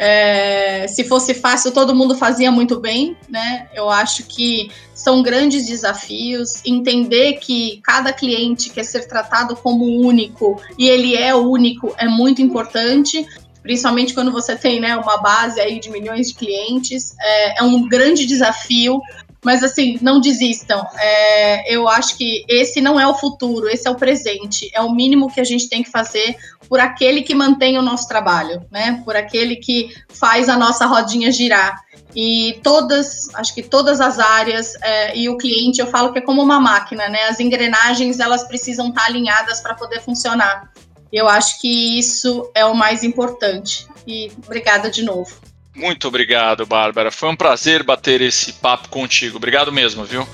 é, 0.00 0.86
se 0.86 1.02
fosse 1.02 1.34
fácil, 1.34 1.72
todo 1.72 1.94
mundo 1.94 2.16
fazia 2.16 2.52
muito 2.52 2.78
bem, 2.78 3.16
né? 3.28 3.68
Eu 3.74 3.90
acho 3.90 4.22
que 4.22 4.70
são 4.94 5.22
grandes 5.24 5.66
desafios. 5.66 6.62
Entender 6.64 7.34
que 7.40 7.80
cada 7.82 8.12
cliente 8.12 8.70
quer 8.70 8.84
ser 8.84 9.08
tratado 9.08 9.56
como 9.56 9.84
único 9.84 10.62
e 10.78 10.88
ele 10.88 11.16
é 11.16 11.34
único 11.34 11.92
é 11.98 12.06
muito 12.06 12.40
importante. 12.40 13.26
Principalmente 13.60 14.14
quando 14.14 14.30
você 14.30 14.54
tem 14.54 14.78
né, 14.78 14.96
uma 14.96 15.16
base 15.16 15.60
aí 15.60 15.80
de 15.80 15.90
milhões 15.90 16.28
de 16.28 16.34
clientes, 16.34 17.16
é, 17.20 17.58
é 17.58 17.62
um 17.64 17.88
grande 17.88 18.24
desafio, 18.24 19.00
mas 19.44 19.62
assim, 19.62 19.98
não 20.02 20.20
desistam. 20.20 20.84
É, 20.96 21.74
eu 21.74 21.88
acho 21.88 22.16
que 22.16 22.44
esse 22.48 22.80
não 22.80 22.98
é 22.98 23.06
o 23.06 23.14
futuro, 23.14 23.68
esse 23.68 23.86
é 23.86 23.90
o 23.90 23.94
presente. 23.94 24.70
É 24.74 24.80
o 24.80 24.92
mínimo 24.92 25.32
que 25.32 25.40
a 25.40 25.44
gente 25.44 25.68
tem 25.68 25.82
que 25.82 25.90
fazer 25.90 26.36
por 26.68 26.80
aquele 26.80 27.22
que 27.22 27.34
mantém 27.34 27.78
o 27.78 27.82
nosso 27.82 28.08
trabalho, 28.08 28.66
né? 28.70 29.00
Por 29.04 29.16
aquele 29.16 29.56
que 29.56 29.90
faz 30.08 30.48
a 30.48 30.56
nossa 30.56 30.86
rodinha 30.86 31.30
girar. 31.30 31.80
E 32.14 32.58
todas, 32.62 33.32
acho 33.34 33.54
que 33.54 33.62
todas 33.62 34.00
as 34.00 34.18
áreas 34.18 34.74
é, 34.82 35.16
e 35.16 35.28
o 35.28 35.36
cliente, 35.36 35.80
eu 35.80 35.86
falo 35.86 36.12
que 36.12 36.18
é 36.18 36.22
como 36.22 36.42
uma 36.42 36.60
máquina, 36.60 37.08
né? 37.08 37.24
As 37.24 37.38
engrenagens 37.38 38.18
elas 38.18 38.44
precisam 38.44 38.88
estar 38.88 39.06
alinhadas 39.06 39.60
para 39.60 39.74
poder 39.74 40.00
funcionar. 40.00 40.72
Eu 41.12 41.28
acho 41.28 41.60
que 41.60 41.98
isso 41.98 42.50
é 42.54 42.64
o 42.64 42.74
mais 42.74 43.04
importante. 43.04 43.86
E 44.06 44.32
obrigada 44.44 44.90
de 44.90 45.02
novo. 45.02 45.36
Muito 45.78 46.08
obrigado, 46.08 46.66
Bárbara. 46.66 47.12
Foi 47.12 47.28
um 47.28 47.36
prazer 47.36 47.84
bater 47.84 48.20
esse 48.20 48.54
papo 48.54 48.88
contigo. 48.88 49.36
Obrigado 49.36 49.72
mesmo, 49.72 50.04
viu? 50.04 50.28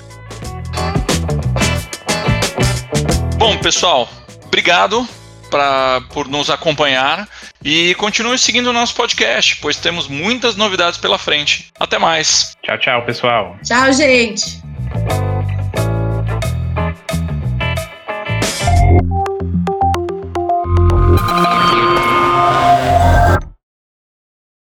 Bom, 3.36 3.58
pessoal, 3.58 4.08
obrigado 4.46 5.06
pra, 5.50 6.00
por 6.14 6.28
nos 6.28 6.48
acompanhar 6.48 7.28
e 7.62 7.94
continue 7.96 8.38
seguindo 8.38 8.68
o 8.68 8.72
nosso 8.72 8.94
podcast, 8.94 9.56
pois 9.60 9.76
temos 9.76 10.08
muitas 10.08 10.56
novidades 10.56 10.98
pela 10.98 11.18
frente. 11.18 11.70
Até 11.78 11.98
mais. 11.98 12.56
Tchau, 12.62 12.78
tchau, 12.78 13.04
pessoal. 13.04 13.56
Tchau, 13.62 13.92
gente. 13.92 14.63